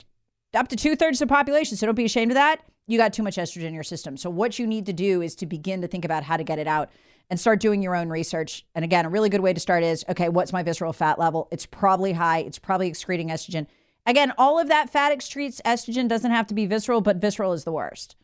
up 0.53 0.67
to 0.69 0.75
two 0.75 0.95
thirds 0.95 1.21
of 1.21 1.27
the 1.27 1.33
population, 1.33 1.77
so 1.77 1.85
don't 1.85 1.95
be 1.95 2.05
ashamed 2.05 2.31
of 2.31 2.35
that. 2.35 2.61
You 2.87 2.97
got 2.97 3.13
too 3.13 3.23
much 3.23 3.37
estrogen 3.37 3.63
in 3.63 3.73
your 3.73 3.83
system. 3.83 4.17
So, 4.17 4.29
what 4.29 4.59
you 4.59 4.67
need 4.67 4.85
to 4.87 4.93
do 4.93 5.21
is 5.21 5.35
to 5.35 5.45
begin 5.45 5.81
to 5.81 5.87
think 5.87 6.03
about 6.03 6.23
how 6.23 6.35
to 6.35 6.43
get 6.43 6.59
it 6.59 6.67
out 6.67 6.89
and 7.29 7.39
start 7.39 7.61
doing 7.61 7.81
your 7.81 7.95
own 7.95 8.09
research. 8.09 8.65
And 8.75 8.83
again, 8.83 9.05
a 9.05 9.09
really 9.09 9.29
good 9.29 9.39
way 9.39 9.53
to 9.53 9.59
start 9.59 9.83
is 9.83 10.03
okay, 10.09 10.27
what's 10.27 10.51
my 10.51 10.63
visceral 10.63 10.91
fat 10.91 11.17
level? 11.17 11.47
It's 11.51 11.65
probably 11.65 12.13
high, 12.13 12.39
it's 12.39 12.59
probably 12.59 12.87
excreting 12.87 13.29
estrogen. 13.29 13.67
Again, 14.05 14.33
all 14.37 14.59
of 14.59 14.67
that 14.67 14.89
fat 14.89 15.17
excretes 15.17 15.61
estrogen, 15.61 16.09
doesn't 16.09 16.31
have 16.31 16.47
to 16.47 16.53
be 16.53 16.65
visceral, 16.65 17.01
but 17.01 17.17
visceral 17.17 17.53
is 17.53 17.63
the 17.63 17.71
worst. 17.71 18.15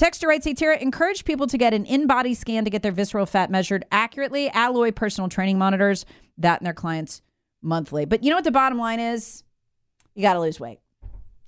Texter 0.00 0.28
writes, 0.28 0.44
Hey, 0.44 0.52
Tara, 0.52 0.78
encourage 0.78 1.24
people 1.24 1.46
to 1.46 1.56
get 1.56 1.72
an 1.72 1.86
InBody 1.86 2.36
scan 2.36 2.64
to 2.64 2.70
get 2.70 2.82
their 2.82 2.92
visceral 2.92 3.24
fat 3.24 3.50
measured 3.50 3.84
accurately. 3.90 4.50
Alloy 4.50 4.92
personal 4.92 5.28
training 5.28 5.58
monitors 5.58 6.04
that 6.36 6.60
and 6.60 6.66
their 6.66 6.74
clients 6.74 7.22
monthly. 7.62 8.04
But 8.04 8.22
you 8.22 8.30
know 8.30 8.36
what 8.36 8.44
the 8.44 8.50
bottom 8.50 8.78
line 8.78 9.00
is? 9.00 9.42
You 10.14 10.22
got 10.22 10.34
to 10.34 10.40
lose 10.40 10.60
weight. 10.60 10.80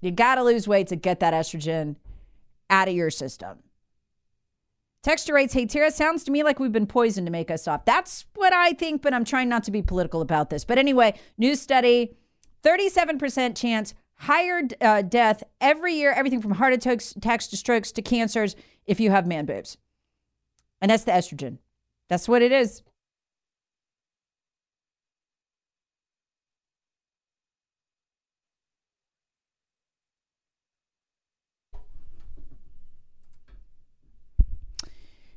You 0.00 0.10
got 0.10 0.36
to 0.36 0.44
lose 0.44 0.66
weight 0.66 0.86
to 0.88 0.96
get 0.96 1.20
that 1.20 1.34
estrogen 1.34 1.96
out 2.70 2.88
of 2.88 2.94
your 2.94 3.10
system. 3.10 3.58
Texture 5.02 5.34
rates, 5.34 5.52
hey, 5.52 5.66
Tara, 5.66 5.90
sounds 5.90 6.24
to 6.24 6.30
me 6.30 6.42
like 6.42 6.58
we've 6.58 6.72
been 6.72 6.86
poisoned 6.86 7.26
to 7.26 7.30
make 7.30 7.50
us 7.50 7.64
soft. 7.64 7.86
That's 7.86 8.26
what 8.34 8.52
I 8.52 8.72
think, 8.72 9.02
but 9.02 9.14
I'm 9.14 9.24
trying 9.24 9.48
not 9.48 9.64
to 9.64 9.70
be 9.70 9.82
political 9.82 10.20
about 10.20 10.50
this. 10.50 10.64
But 10.64 10.78
anyway, 10.78 11.18
new 11.36 11.54
study 11.54 12.16
37% 12.64 13.56
chance 13.56 13.94
higher 14.18 14.62
uh, 14.80 15.02
death 15.02 15.42
every 15.60 15.94
year, 15.94 16.12
everything 16.12 16.42
from 16.42 16.52
heart 16.52 16.72
attacks, 16.72 17.12
attacks 17.12 17.46
to 17.48 17.56
strokes 17.56 17.92
to 17.92 18.02
cancers 18.02 18.56
if 18.86 19.00
you 19.00 19.10
have 19.10 19.26
man 19.26 19.46
boobs. 19.46 19.78
And 20.80 20.90
that's 20.90 21.04
the 21.04 21.12
estrogen. 21.12 21.58
That's 22.08 22.28
what 22.28 22.42
it 22.42 22.52
is. 22.52 22.82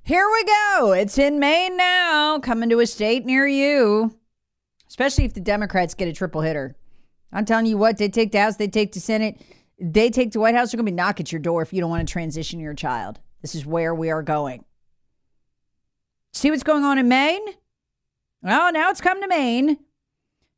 Here 0.03 0.27
we 0.29 0.43
go. 0.43 0.91
It's 0.91 1.17
in 1.17 1.39
Maine 1.39 1.77
now, 1.77 2.39
coming 2.39 2.69
to 2.69 2.79
a 2.79 2.87
state 2.87 3.25
near 3.25 3.47
you. 3.47 4.17
Especially 4.87 5.23
if 5.23 5.33
the 5.33 5.39
Democrats 5.39 5.93
get 5.93 6.09
a 6.09 6.13
triple 6.13 6.41
hitter. 6.41 6.75
I'm 7.31 7.45
telling 7.45 7.65
you 7.65 7.77
what, 7.77 7.97
they 7.97 8.09
take 8.09 8.31
the 8.31 8.41
House, 8.41 8.57
they 8.57 8.67
take 8.67 8.91
the 8.91 8.99
Senate, 8.99 9.41
they 9.79 10.09
take 10.09 10.31
the 10.31 10.39
White 10.39 10.55
House, 10.55 10.71
they're 10.71 10.77
going 10.77 10.85
to 10.85 10.91
be 10.91 10.95
knocking 10.95 11.25
at 11.25 11.31
your 11.31 11.39
door 11.39 11.61
if 11.61 11.71
you 11.73 11.81
don't 11.81 11.89
want 11.89 12.07
to 12.07 12.11
transition 12.11 12.59
your 12.59 12.73
child. 12.73 13.19
This 13.41 13.55
is 13.55 13.65
where 13.65 13.95
we 13.95 14.09
are 14.09 14.21
going. 14.21 14.65
See 16.33 16.51
what's 16.51 16.63
going 16.63 16.83
on 16.83 16.97
in 16.97 17.07
Maine? 17.07 17.45
Well, 18.41 18.71
now 18.71 18.89
it's 18.89 19.01
come 19.01 19.21
to 19.21 19.27
Maine. 19.27 19.77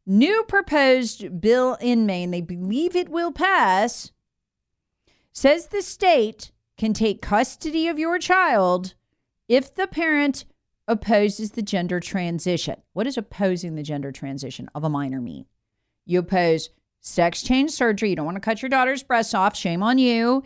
New 0.06 0.44
proposed 0.48 1.40
bill 1.40 1.78
in 1.80 2.06
Maine, 2.06 2.32
they 2.32 2.42
believe 2.42 2.96
it 2.96 3.10
will 3.10 3.32
pass, 3.32 4.12
says 5.32 5.68
the 5.68 5.82
state 5.82 6.52
can 6.78 6.94
take 6.94 7.22
custody 7.22 7.88
of 7.88 7.98
your 7.98 8.20
child 8.20 8.96
if 9.48 9.74
the 9.74 9.88
parent 9.88 10.46
opposes 10.88 11.52
the 11.52 11.62
gender 11.62 12.00
transition. 12.00 12.76
What 12.92 13.06
does 13.06 13.18
opposing 13.18 13.76
the 13.76 13.84
gender 13.84 14.12
transition 14.12 14.70
of 14.76 14.84
a 14.84 14.90
minor 14.90 15.22
mean? 15.22 15.46
You 16.06 16.20
oppose 16.20 16.70
sex 17.00 17.44
change 17.44 17.72
surgery. 17.72 18.10
You 18.10 18.16
don't 18.16 18.26
want 18.26 18.36
to 18.36 18.42
cut 18.42 18.62
your 18.62 18.70
daughter's 18.70 19.04
breasts 19.04 19.34
off. 19.34 19.56
Shame 19.56 19.84
on 19.84 19.98
you. 19.98 20.44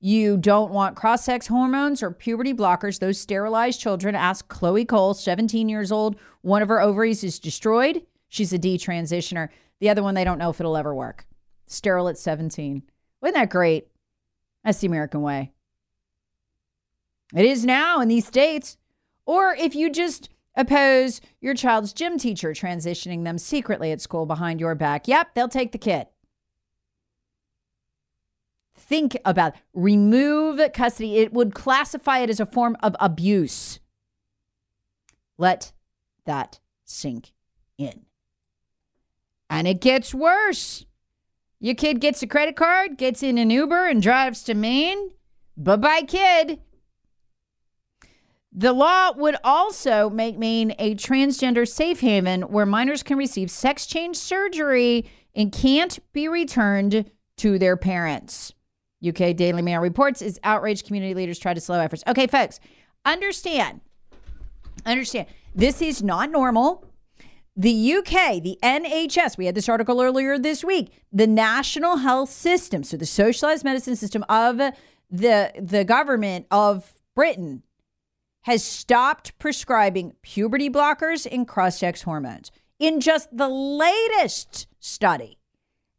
You 0.00 0.36
don't 0.36 0.72
want 0.72 0.96
cross 0.96 1.24
sex 1.24 1.48
hormones 1.48 2.02
or 2.02 2.10
puberty 2.10 2.54
blockers. 2.54 3.00
Those 3.00 3.18
sterilized 3.18 3.80
children. 3.80 4.14
Ask 4.14 4.48
Chloe 4.48 4.84
Cole, 4.84 5.14
17 5.14 5.68
years 5.68 5.90
old. 5.90 6.16
One 6.42 6.62
of 6.62 6.68
her 6.68 6.80
ovaries 6.80 7.24
is 7.24 7.38
destroyed. 7.38 8.02
She's 8.28 8.52
a 8.52 8.58
detransitioner. 8.58 9.48
The 9.80 9.90
other 9.90 10.02
one, 10.02 10.14
they 10.14 10.24
don't 10.24 10.38
know 10.38 10.50
if 10.50 10.60
it'll 10.60 10.76
ever 10.76 10.94
work. 10.94 11.26
Sterile 11.66 12.08
at 12.08 12.18
17. 12.18 12.82
Wasn't 13.20 13.34
that 13.34 13.50
great? 13.50 13.88
That's 14.64 14.78
the 14.78 14.86
American 14.86 15.22
way. 15.22 15.52
It 17.34 17.44
is 17.44 17.64
now 17.64 18.00
in 18.00 18.08
these 18.08 18.26
states. 18.26 18.76
Or 19.26 19.54
if 19.54 19.74
you 19.74 19.90
just 19.90 20.30
oppose 20.58 21.22
your 21.40 21.54
child's 21.54 21.94
gym 21.94 22.18
teacher 22.18 22.52
transitioning 22.52 23.24
them 23.24 23.38
secretly 23.38 23.92
at 23.92 24.02
school 24.02 24.26
behind 24.26 24.60
your 24.60 24.74
back, 24.74 25.08
yep, 25.08 25.28
they'll 25.34 25.48
take 25.48 25.72
the 25.72 25.78
kid. 25.78 26.08
Think 28.74 29.16
about 29.24 29.54
it. 29.54 29.60
remove 29.72 30.60
custody. 30.72 31.18
It 31.18 31.32
would 31.32 31.54
classify 31.54 32.18
it 32.18 32.30
as 32.30 32.40
a 32.40 32.46
form 32.46 32.76
of 32.82 32.96
abuse. 33.00 33.80
Let 35.36 35.72
that 36.26 36.60
sink 36.84 37.32
in. 37.76 38.06
And 39.50 39.66
it 39.66 39.80
gets 39.80 40.14
worse. 40.14 40.84
Your 41.60 41.74
kid 41.74 42.00
gets 42.00 42.22
a 42.22 42.26
credit 42.26 42.56
card, 42.56 42.98
gets 42.98 43.22
in 43.22 43.38
an 43.38 43.50
Uber, 43.50 43.86
and 43.86 44.00
drives 44.00 44.42
to 44.44 44.54
Maine. 44.54 45.10
Bye 45.56 45.76
bye, 45.76 46.02
kid. 46.02 46.60
The 48.52 48.72
law 48.72 49.12
would 49.12 49.36
also 49.44 50.08
make 50.08 50.38
Maine 50.38 50.74
a 50.78 50.94
transgender 50.94 51.68
safe 51.68 52.00
haven 52.00 52.42
where 52.42 52.66
minors 52.66 53.02
can 53.02 53.18
receive 53.18 53.50
sex 53.50 53.86
change 53.86 54.16
surgery 54.16 55.08
and 55.34 55.52
can't 55.52 55.98
be 56.12 56.28
returned 56.28 57.10
to 57.36 57.58
their 57.58 57.76
parents. 57.76 58.52
UK 59.06 59.36
Daily 59.36 59.62
Mail 59.62 59.80
reports 59.80 60.22
as 60.22 60.40
outraged 60.42 60.86
community 60.86 61.14
leaders 61.14 61.38
try 61.38 61.54
to 61.54 61.60
slow 61.60 61.78
efforts. 61.78 62.02
Okay, 62.06 62.26
folks, 62.26 62.58
understand. 63.04 63.80
Understand. 64.84 65.28
This 65.54 65.80
is 65.80 66.02
not 66.02 66.30
normal. 66.30 66.84
The 67.54 67.94
UK, 67.94 68.42
the 68.42 68.58
NHS, 68.62 69.36
we 69.36 69.46
had 69.46 69.54
this 69.54 69.68
article 69.68 70.00
earlier 70.00 70.38
this 70.38 70.64
week, 70.64 70.92
the 71.12 71.26
National 71.26 71.98
Health 71.98 72.30
System, 72.30 72.84
so 72.84 72.96
the 72.96 73.06
socialized 73.06 73.64
medicine 73.64 73.96
system 73.96 74.24
of 74.28 74.58
the, 75.10 75.52
the 75.60 75.84
government 75.84 76.46
of 76.50 76.92
Britain, 77.16 77.64
has 78.48 78.64
stopped 78.64 79.38
prescribing 79.38 80.14
puberty 80.22 80.70
blockers 80.70 81.26
and 81.30 81.46
cross 81.46 81.78
sex 81.78 82.00
hormones. 82.00 82.50
In 82.78 82.98
just 82.98 83.28
the 83.36 83.46
latest 83.46 84.66
study, 84.80 85.36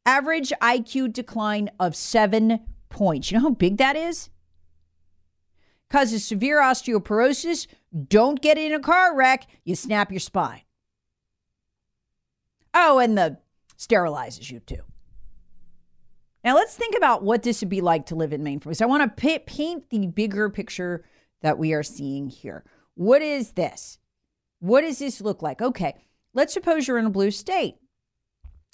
average 0.03 0.51
IQ 0.59 1.13
decline 1.13 1.69
of 1.79 1.95
seven 1.95 2.61
points. 2.89 3.29
You 3.29 3.37
know 3.37 3.43
how 3.43 3.49
big 3.51 3.77
that 3.77 3.95
is? 3.95 4.31
Causes 5.91 6.25
severe 6.25 6.59
osteoporosis. 6.59 7.67
Don't 8.07 8.41
get 8.41 8.57
in 8.57 8.73
a 8.73 8.79
car 8.79 9.15
wreck, 9.15 9.45
you 9.63 9.75
snap 9.75 10.11
your 10.11 10.19
spine. 10.19 10.63
Oh, 12.73 12.97
and 12.97 13.15
the 13.15 13.37
sterilizes 13.77 14.49
you 14.49 14.59
too. 14.59 14.81
Now 16.43 16.55
let's 16.55 16.75
think 16.75 16.97
about 16.97 17.21
what 17.21 17.43
this 17.43 17.61
would 17.61 17.69
be 17.69 17.81
like 17.81 18.07
to 18.07 18.15
live 18.15 18.33
in 18.33 18.41
Maine. 18.41 18.57
Because 18.57 18.81
I 18.81 18.87
want 18.87 19.03
to 19.15 19.39
paint 19.39 19.91
the 19.91 20.07
bigger 20.07 20.49
picture 20.49 21.05
that 21.41 21.57
we 21.57 21.73
are 21.73 21.83
seeing 21.83 22.27
here. 22.27 22.63
What 22.95 23.21
is 23.21 23.51
this? 23.51 23.99
What 24.59 24.81
does 24.81 24.99
this 24.99 25.21
look 25.21 25.41
like? 25.41 25.61
Okay, 25.61 25.95
let's 26.33 26.53
suppose 26.53 26.87
you're 26.87 26.99
in 26.99 27.05
a 27.05 27.11
blue 27.11 27.31
state. 27.31 27.75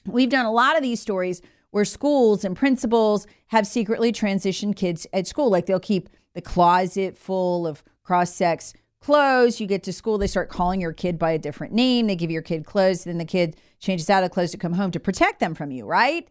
We've 0.06 0.30
done 0.30 0.46
a 0.46 0.52
lot 0.52 0.78
of 0.78 0.84
these 0.84 1.00
stories 1.00 1.42
where 1.72 1.86
schools 1.86 2.46
and 2.46 2.56
principals 2.56 3.28
have 3.48 3.68
secretly 3.68 4.12
transitioned 4.12 4.76
kids 4.76 5.06
at 5.12 5.28
school. 5.28 5.50
Like 5.50 5.66
they'll 5.66 5.80
keep 5.80 6.10
the 6.34 6.42
closet 6.42 7.18
full 7.18 7.68
of 7.68 7.84
cross 8.04 8.34
sex 8.34 8.74
clothes. 9.02 9.60
You 9.60 9.68
get 9.68 9.84
to 9.84 9.94
school, 9.94 10.18
they 10.18 10.28
start 10.28 10.50
calling 10.50 10.80
your 10.80 10.94
kid 10.94 11.20
by 11.20 11.32
a 11.32 11.38
different 11.38 11.74
name. 11.74 12.08
They 12.08 12.16
give 12.16 12.32
your 12.32 12.42
kid 12.42 12.66
clothes, 12.66 13.04
then 13.04 13.18
the 13.18 13.26
kid 13.26 13.58
changes 13.80 14.10
out 14.10 14.24
of 14.24 14.32
clothes 14.32 14.52
to 14.52 14.58
come 14.58 14.74
home 14.74 14.92
to 14.92 15.00
protect 15.00 15.40
them 15.40 15.54
from 15.54 15.70
you, 15.70 15.86
right? 15.86 16.28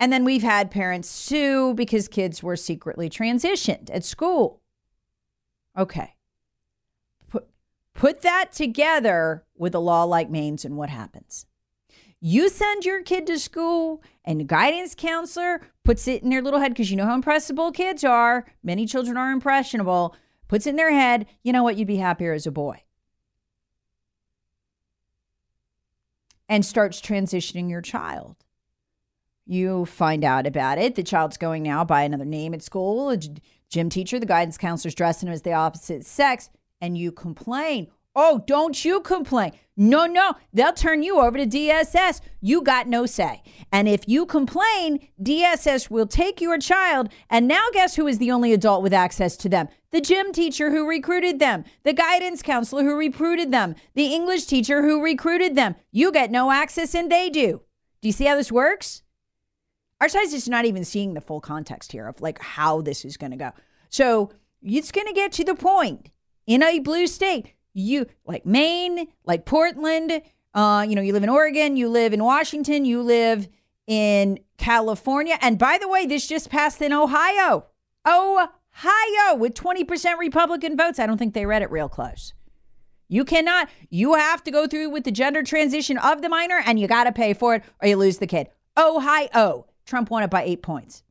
And 0.00 0.12
then 0.12 0.24
we've 0.24 0.42
had 0.42 0.70
parents 0.70 1.08
sue 1.08 1.74
because 1.74 2.08
kids 2.08 2.42
were 2.42 2.56
secretly 2.56 3.08
transitioned 3.10 3.90
at 3.92 4.04
school. 4.04 4.61
Okay. 5.76 6.14
Put, 7.28 7.48
put 7.94 8.22
that 8.22 8.52
together 8.52 9.44
with 9.56 9.74
a 9.74 9.78
law 9.78 10.04
like 10.04 10.30
Maine's, 10.30 10.64
and 10.64 10.76
what 10.76 10.90
happens? 10.90 11.46
You 12.20 12.48
send 12.48 12.84
your 12.84 13.02
kid 13.02 13.26
to 13.26 13.38
school, 13.38 14.02
and 14.24 14.38
the 14.38 14.44
guidance 14.44 14.94
counselor 14.94 15.62
puts 15.84 16.06
it 16.06 16.22
in 16.22 16.30
their 16.30 16.42
little 16.42 16.60
head 16.60 16.72
because 16.72 16.90
you 16.90 16.96
know 16.96 17.06
how 17.06 17.14
impressible 17.14 17.72
kids 17.72 18.04
are. 18.04 18.46
Many 18.62 18.86
children 18.86 19.16
are 19.16 19.32
impressionable. 19.32 20.14
Puts 20.46 20.66
it 20.66 20.70
in 20.70 20.76
their 20.76 20.92
head, 20.92 21.26
you 21.42 21.52
know 21.52 21.62
what? 21.62 21.76
You'd 21.76 21.88
be 21.88 21.96
happier 21.96 22.32
as 22.32 22.46
a 22.46 22.52
boy. 22.52 22.82
And 26.48 26.64
starts 26.64 27.00
transitioning 27.00 27.70
your 27.70 27.80
child. 27.80 28.36
You 29.46 29.86
find 29.86 30.24
out 30.24 30.46
about 30.46 30.78
it. 30.78 30.94
The 30.94 31.02
child's 31.02 31.36
going 31.36 31.62
now 31.62 31.84
by 31.84 32.02
another 32.02 32.24
name 32.24 32.54
at 32.54 32.62
school. 32.62 33.10
A 33.10 33.18
gym 33.68 33.88
teacher, 33.88 34.20
the 34.20 34.26
guidance 34.26 34.56
counselor's 34.56 34.94
dressing 34.94 35.28
him 35.28 35.32
as 35.32 35.42
the 35.42 35.52
opposite 35.52 36.06
sex, 36.06 36.50
and 36.80 36.96
you 36.96 37.10
complain. 37.10 37.88
Oh, 38.14 38.44
don't 38.46 38.84
you 38.84 39.00
complain. 39.00 39.52
No, 39.74 40.04
no, 40.04 40.34
they'll 40.52 40.74
turn 40.74 41.02
you 41.02 41.18
over 41.18 41.38
to 41.38 41.46
DSS. 41.46 42.20
You 42.42 42.60
got 42.60 42.86
no 42.86 43.06
say. 43.06 43.42
And 43.72 43.88
if 43.88 44.06
you 44.06 44.26
complain, 44.26 45.08
DSS 45.20 45.88
will 45.88 46.06
take 46.06 46.40
your 46.40 46.58
child. 46.58 47.08
And 47.30 47.48
now, 47.48 47.64
guess 47.72 47.96
who 47.96 48.06
is 48.06 48.18
the 48.18 48.30
only 48.30 48.52
adult 48.52 48.82
with 48.82 48.92
access 48.92 49.34
to 49.38 49.48
them? 49.48 49.68
The 49.90 50.02
gym 50.02 50.32
teacher 50.32 50.70
who 50.70 50.86
recruited 50.86 51.38
them, 51.38 51.64
the 51.84 51.94
guidance 51.94 52.42
counselor 52.42 52.82
who 52.82 52.96
recruited 52.96 53.50
them, 53.50 53.74
the 53.94 54.14
English 54.14 54.44
teacher 54.44 54.82
who 54.82 55.02
recruited 55.02 55.56
them. 55.56 55.74
You 55.90 56.12
get 56.12 56.30
no 56.30 56.50
access 56.50 56.94
and 56.94 57.10
they 57.10 57.30
do. 57.30 57.62
Do 58.02 58.08
you 58.08 58.12
see 58.12 58.26
how 58.26 58.36
this 58.36 58.52
works? 58.52 59.02
Our 60.02 60.08
side's 60.08 60.32
just 60.32 60.48
not 60.48 60.64
even 60.64 60.84
seeing 60.84 61.14
the 61.14 61.20
full 61.20 61.40
context 61.40 61.92
here 61.92 62.08
of 62.08 62.20
like 62.20 62.40
how 62.40 62.80
this 62.80 63.04
is 63.04 63.16
going 63.16 63.30
to 63.30 63.36
go. 63.36 63.52
So 63.88 64.32
it's 64.60 64.90
going 64.90 65.06
to 65.06 65.12
get 65.12 65.30
to 65.34 65.44
the 65.44 65.54
point 65.54 66.10
in 66.44 66.60
a 66.60 66.80
blue 66.80 67.06
state 67.06 67.54
you 67.72 68.06
like 68.26 68.44
Maine, 68.44 69.06
like 69.24 69.44
Portland, 69.44 70.20
uh, 70.54 70.84
you 70.88 70.96
know, 70.96 71.02
you 71.02 71.12
live 71.12 71.22
in 71.22 71.28
Oregon, 71.28 71.76
you 71.76 71.88
live 71.88 72.12
in 72.12 72.24
Washington, 72.24 72.84
you 72.84 73.00
live 73.00 73.46
in 73.86 74.40
California. 74.58 75.38
And 75.40 75.56
by 75.56 75.78
the 75.80 75.86
way, 75.86 76.04
this 76.04 76.26
just 76.26 76.50
passed 76.50 76.82
in 76.82 76.92
Ohio. 76.92 77.66
Ohio 78.04 79.36
with 79.36 79.54
20% 79.54 80.18
Republican 80.18 80.76
votes. 80.76 80.98
I 80.98 81.06
don't 81.06 81.16
think 81.16 81.32
they 81.32 81.46
read 81.46 81.62
it 81.62 81.70
real 81.70 81.88
close. 81.88 82.34
You 83.06 83.24
cannot, 83.24 83.68
you 83.88 84.14
have 84.14 84.42
to 84.42 84.50
go 84.50 84.66
through 84.66 84.90
with 84.90 85.04
the 85.04 85.12
gender 85.12 85.44
transition 85.44 85.96
of 85.96 86.22
the 86.22 86.28
minor 86.28 86.60
and 86.66 86.80
you 86.80 86.88
got 86.88 87.04
to 87.04 87.12
pay 87.12 87.34
for 87.34 87.54
it 87.54 87.62
or 87.80 87.86
you 87.86 87.96
lose 87.96 88.18
the 88.18 88.26
kid. 88.26 88.48
Ohio. 88.76 89.66
Trump 89.92 90.08
won 90.08 90.22
it 90.22 90.30
by 90.30 90.42
eight 90.42 90.62
points. 90.62 91.02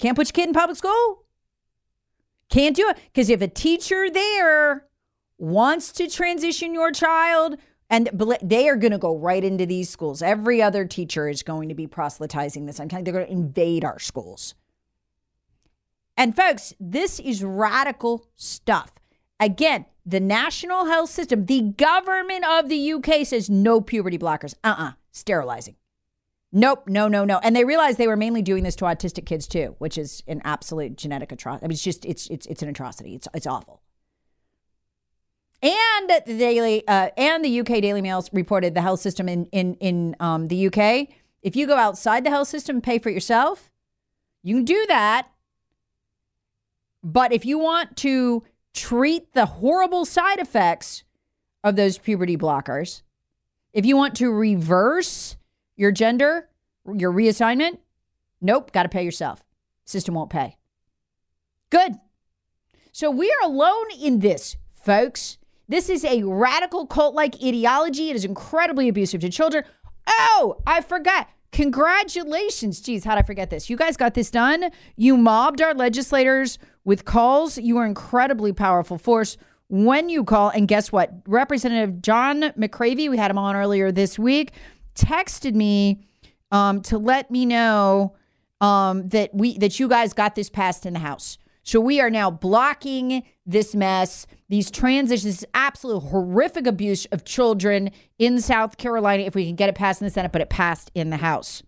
Can't 0.00 0.16
put 0.16 0.26
your 0.26 0.32
kid 0.32 0.48
in 0.48 0.52
public 0.52 0.76
school? 0.76 1.22
Can't 2.48 2.74
do 2.74 2.88
it. 2.88 2.98
Because 3.12 3.30
if 3.30 3.40
a 3.40 3.46
teacher 3.46 4.10
there 4.10 4.88
wants 5.38 5.92
to 5.92 6.10
transition 6.10 6.74
your 6.74 6.90
child, 6.90 7.58
and 7.88 8.10
they 8.42 8.68
are 8.68 8.74
going 8.74 8.90
to 8.90 8.98
go 8.98 9.16
right 9.16 9.44
into 9.44 9.66
these 9.66 9.88
schools. 9.88 10.20
Every 10.20 10.60
other 10.60 10.84
teacher 10.84 11.28
is 11.28 11.44
going 11.44 11.68
to 11.68 11.76
be 11.76 11.86
proselytizing 11.86 12.66
this. 12.66 12.80
I'm 12.80 12.88
telling 12.88 13.06
you, 13.06 13.12
they're 13.12 13.24
going 13.24 13.32
to 13.32 13.40
invade 13.40 13.84
our 13.84 14.00
schools. 14.00 14.56
And 16.16 16.34
folks, 16.34 16.74
this 16.80 17.20
is 17.20 17.44
radical 17.44 18.26
stuff. 18.34 18.94
Again, 19.38 19.84
the 20.04 20.18
national 20.18 20.86
health 20.86 21.10
system, 21.10 21.46
the 21.46 21.60
government 21.60 22.44
of 22.44 22.68
the 22.68 22.94
UK 22.94 23.24
says 23.24 23.48
no 23.48 23.80
puberty 23.80 24.18
blockers. 24.18 24.54
Uh 24.64 24.74
uh-uh, 24.76 24.84
uh, 24.88 24.92
sterilizing. 25.12 25.76
Nope, 26.56 26.84
no, 26.86 27.08
no, 27.08 27.24
no. 27.24 27.40
And 27.42 27.56
they 27.56 27.64
realized 27.64 27.98
they 27.98 28.06
were 28.06 28.16
mainly 28.16 28.40
doing 28.40 28.62
this 28.62 28.76
to 28.76 28.84
autistic 28.84 29.26
kids 29.26 29.48
too, 29.48 29.74
which 29.78 29.98
is 29.98 30.22
an 30.28 30.40
absolute 30.44 30.96
genetic 30.96 31.32
atrocity. 31.32 31.64
I 31.64 31.66
mean, 31.66 31.72
it's 31.72 31.82
just 31.82 32.04
it's 32.04 32.28
it's 32.28 32.46
it's 32.46 32.62
an 32.62 32.68
atrocity. 32.68 33.16
It's 33.16 33.26
it's 33.34 33.46
awful. 33.46 33.82
And 35.60 36.10
the 36.10 36.22
daily 36.38 36.86
uh, 36.86 37.10
and 37.16 37.44
the 37.44 37.58
UK 37.58 37.82
Daily 37.82 38.00
Mail 38.00 38.24
reported 38.32 38.74
the 38.74 38.82
health 38.82 39.00
system 39.00 39.28
in 39.28 39.46
in 39.46 39.74
in 39.80 40.14
um, 40.20 40.46
the 40.46 40.68
UK. 40.68 41.08
If 41.42 41.56
you 41.56 41.66
go 41.66 41.76
outside 41.76 42.24
the 42.24 42.30
health 42.30 42.46
system 42.46 42.76
and 42.76 42.84
pay 42.84 43.00
for 43.00 43.08
it 43.08 43.14
yourself, 43.14 43.72
you 44.44 44.54
can 44.54 44.64
do 44.64 44.86
that. 44.86 45.26
But 47.02 47.32
if 47.32 47.44
you 47.44 47.58
want 47.58 47.96
to 47.96 48.44
treat 48.72 49.32
the 49.34 49.46
horrible 49.46 50.04
side 50.04 50.38
effects 50.38 51.02
of 51.64 51.74
those 51.74 51.98
puberty 51.98 52.36
blockers, 52.36 53.02
if 53.72 53.84
you 53.84 53.96
want 53.96 54.14
to 54.18 54.30
reverse 54.30 55.36
your 55.76 55.92
gender, 55.92 56.48
your 56.94 57.12
reassignment, 57.12 57.78
nope, 58.40 58.72
got 58.72 58.84
to 58.84 58.88
pay 58.88 59.04
yourself. 59.04 59.44
System 59.84 60.14
won't 60.14 60.30
pay. 60.30 60.56
Good. 61.70 61.94
So 62.92 63.10
we 63.10 63.30
are 63.30 63.48
alone 63.48 63.86
in 64.00 64.20
this, 64.20 64.56
folks. 64.72 65.38
This 65.68 65.88
is 65.88 66.04
a 66.04 66.22
radical 66.22 66.86
cult 66.86 67.14
like 67.14 67.34
ideology. 67.42 68.10
It 68.10 68.16
is 68.16 68.24
incredibly 68.24 68.88
abusive 68.88 69.20
to 69.22 69.30
children. 69.30 69.64
Oh, 70.06 70.62
I 70.66 70.80
forgot. 70.80 71.28
Congratulations. 71.52 72.80
Geez, 72.80 73.04
how'd 73.04 73.18
I 73.18 73.22
forget 73.22 73.48
this? 73.50 73.70
You 73.70 73.76
guys 73.76 73.96
got 73.96 74.14
this 74.14 74.30
done. 74.30 74.70
You 74.96 75.16
mobbed 75.16 75.62
our 75.62 75.72
legislators 75.72 76.58
with 76.84 77.04
calls. 77.04 77.58
You 77.58 77.78
are 77.78 77.86
incredibly 77.86 78.52
powerful 78.52 78.98
force 78.98 79.36
when 79.68 80.08
you 80.08 80.24
call. 80.24 80.50
And 80.50 80.68
guess 80.68 80.92
what? 80.92 81.12
Representative 81.26 82.02
John 82.02 82.42
McCravy, 82.58 83.08
we 83.08 83.16
had 83.16 83.30
him 83.30 83.38
on 83.38 83.56
earlier 83.56 83.90
this 83.90 84.18
week 84.18 84.52
texted 84.94 85.54
me 85.54 86.06
um, 86.50 86.80
to 86.82 86.98
let 86.98 87.30
me 87.30 87.46
know 87.46 88.14
um, 88.60 89.08
that 89.08 89.34
we 89.34 89.58
that 89.58 89.78
you 89.78 89.88
guys 89.88 90.12
got 90.12 90.34
this 90.34 90.48
passed 90.48 90.86
in 90.86 90.92
the 90.92 90.98
House. 91.00 91.38
So 91.62 91.80
we 91.80 92.00
are 92.00 92.10
now 92.10 92.30
blocking 92.30 93.22
this 93.46 93.74
mess, 93.74 94.26
these 94.50 94.70
transitions, 94.70 95.44
absolute 95.54 96.00
horrific 96.00 96.66
abuse 96.66 97.06
of 97.06 97.24
children 97.24 97.90
in 98.18 98.40
South 98.40 98.76
Carolina. 98.76 99.22
If 99.22 99.34
we 99.34 99.46
can 99.46 99.56
get 99.56 99.70
it 99.70 99.74
passed 99.74 100.02
in 100.02 100.06
the 100.06 100.10
Senate, 100.10 100.30
but 100.30 100.42
it 100.42 100.50
passed 100.50 100.90
in 100.94 101.10
the 101.10 101.16
House. 101.16 101.62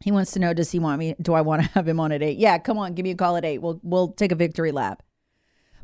He 0.00 0.10
wants 0.10 0.32
to 0.32 0.40
know: 0.40 0.52
Does 0.52 0.70
he 0.70 0.78
want 0.78 0.98
me? 0.98 1.14
Do 1.20 1.34
I 1.34 1.42
want 1.42 1.62
to 1.62 1.68
have 1.70 1.86
him 1.86 2.00
on 2.00 2.12
at 2.12 2.22
eight? 2.22 2.38
Yeah, 2.38 2.58
come 2.58 2.78
on, 2.78 2.94
give 2.94 3.04
me 3.04 3.10
a 3.10 3.16
call 3.16 3.36
at 3.36 3.44
eight. 3.44 3.58
We'll 3.58 3.80
we'll 3.82 4.08
take 4.08 4.32
a 4.32 4.36
victory 4.36 4.72
lap. 4.72 5.02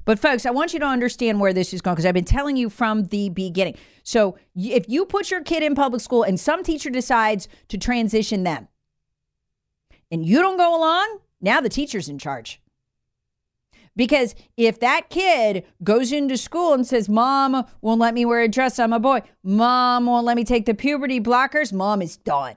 But 0.09 0.19
folks, 0.19 0.47
I 0.47 0.53
want 0.53 0.73
you 0.73 0.79
to 0.79 0.87
understand 0.87 1.39
where 1.39 1.53
this 1.53 1.75
is 1.75 1.83
going 1.83 1.95
because 1.95 2.07
I've 2.07 2.15
been 2.15 2.25
telling 2.25 2.57
you 2.57 2.71
from 2.71 3.05
the 3.09 3.29
beginning. 3.29 3.75
So 4.03 4.39
if 4.57 4.89
you 4.89 5.05
put 5.05 5.31
your 5.31 5.43
kid 5.43 5.63
in 5.63 5.75
public 5.75 6.01
school 6.01 6.23
and 6.23 6.41
some 6.41 6.63
teacher 6.65 6.89
decides 6.89 7.47
to 7.69 7.77
transition 7.77 8.43
them 8.43 8.69
and 10.11 10.25
you 10.25 10.41
don't 10.41 10.57
go 10.57 10.75
along, 10.75 11.19
now 11.43 11.61
the 11.61 11.69
teacher's 11.69 12.09
in 12.09 12.19
charge. 12.19 12.59
Because 13.97 14.35
if 14.57 14.81
that 14.81 15.11
kid 15.11 15.67
goes 15.85 16.11
into 16.11 16.39
school 16.39 16.73
and 16.73 16.87
says, 16.87 17.11
Mom 17.11 17.67
won't 17.83 18.01
let 18.01 18.15
me 18.15 18.25
wear 18.25 18.41
a 18.41 18.49
dress, 18.49 18.79
I'm 18.79 18.95
a 18.95 18.99
boy. 18.99 19.21
Mom 19.43 20.07
won't 20.07 20.25
let 20.25 20.39
me 20.39 20.45
take 20.45 20.65
the 20.65 20.73
puberty 20.73 21.21
blockers, 21.21 21.71
mom 21.71 22.01
is 22.01 22.17
done 22.17 22.57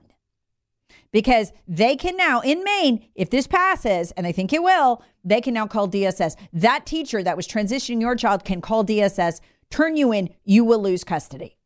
because 1.12 1.52
they 1.68 1.96
can 1.96 2.16
now, 2.16 2.40
in 2.42 2.64
Maine, 2.64 3.08
if 3.16 3.30
this 3.30 3.48
passes, 3.48 4.12
and 4.12 4.26
I 4.26 4.32
think 4.32 4.54
it 4.54 4.64
will, 4.64 5.04
they 5.24 5.42
can 5.42 5.54
now 5.54 5.68
call 5.68 5.88
DSS. 5.88 6.36
That 6.54 6.86
teacher 6.86 7.22
that 7.24 7.36
was 7.38 7.48
transitioning 7.48 8.02
your 8.02 8.16
child 8.16 8.44
can 8.46 8.62
call 8.62 8.86
DSS 8.86 9.42
turn 9.72 9.96
you 9.96 10.12
in, 10.12 10.30
you 10.44 10.64
will 10.64 10.82
lose 10.82 11.04
custody. 11.04 11.58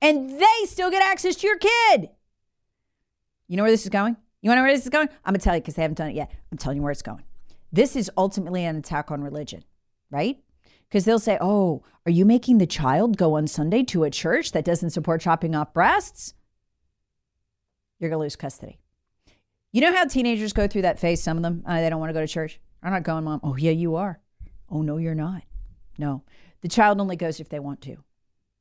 And 0.00 0.40
they 0.40 0.66
still 0.66 0.90
get 0.90 1.02
access 1.02 1.36
to 1.36 1.46
your 1.46 1.58
kid. 1.58 2.10
You 3.48 3.56
know 3.56 3.64
where 3.64 3.72
this 3.72 3.84
is 3.84 3.88
going? 3.88 4.16
You 4.40 4.48
want 4.48 4.58
to 4.58 4.62
know 4.62 4.66
where 4.66 4.74
this 4.74 4.84
is 4.84 4.90
going? 4.90 5.08
I'm 5.24 5.32
going 5.32 5.40
to 5.40 5.44
tell 5.44 5.54
you 5.54 5.60
because 5.60 5.74
they 5.74 5.82
haven't 5.82 5.98
done 5.98 6.10
it 6.10 6.16
yet. 6.16 6.30
I'm 6.50 6.58
telling 6.58 6.76
you 6.76 6.82
where 6.82 6.92
it's 6.92 7.02
going. 7.02 7.22
This 7.72 7.96
is 7.96 8.10
ultimately 8.16 8.64
an 8.64 8.76
attack 8.76 9.10
on 9.10 9.22
religion, 9.22 9.64
right? 10.10 10.38
Because 10.88 11.04
they'll 11.04 11.18
say, 11.18 11.38
oh, 11.40 11.82
are 12.04 12.12
you 12.12 12.24
making 12.24 12.58
the 12.58 12.66
child 12.66 13.16
go 13.16 13.34
on 13.34 13.46
Sunday 13.46 13.82
to 13.84 14.04
a 14.04 14.10
church 14.10 14.52
that 14.52 14.64
doesn't 14.64 14.90
support 14.90 15.20
chopping 15.20 15.54
off 15.54 15.72
breasts? 15.72 16.34
You're 18.02 18.10
going 18.10 18.18
to 18.18 18.24
lose 18.24 18.34
custody. 18.34 18.80
You 19.70 19.80
know 19.80 19.94
how 19.94 20.06
teenagers 20.06 20.52
go 20.52 20.66
through 20.66 20.82
that 20.82 20.98
phase, 20.98 21.22
some 21.22 21.36
of 21.36 21.44
them, 21.44 21.62
uh, 21.64 21.80
they 21.80 21.88
don't 21.88 22.00
want 22.00 22.10
to 22.10 22.14
go 22.14 22.20
to 22.20 22.26
church? 22.26 22.58
I'm 22.82 22.92
not 22.92 23.04
going, 23.04 23.22
mom. 23.22 23.38
Oh, 23.44 23.56
yeah, 23.56 23.70
you 23.70 23.94
are. 23.94 24.18
Oh, 24.68 24.82
no, 24.82 24.96
you're 24.96 25.14
not. 25.14 25.44
No. 25.98 26.24
The 26.62 26.68
child 26.68 27.00
only 27.00 27.14
goes 27.14 27.38
if 27.38 27.48
they 27.48 27.60
want 27.60 27.80
to 27.82 27.98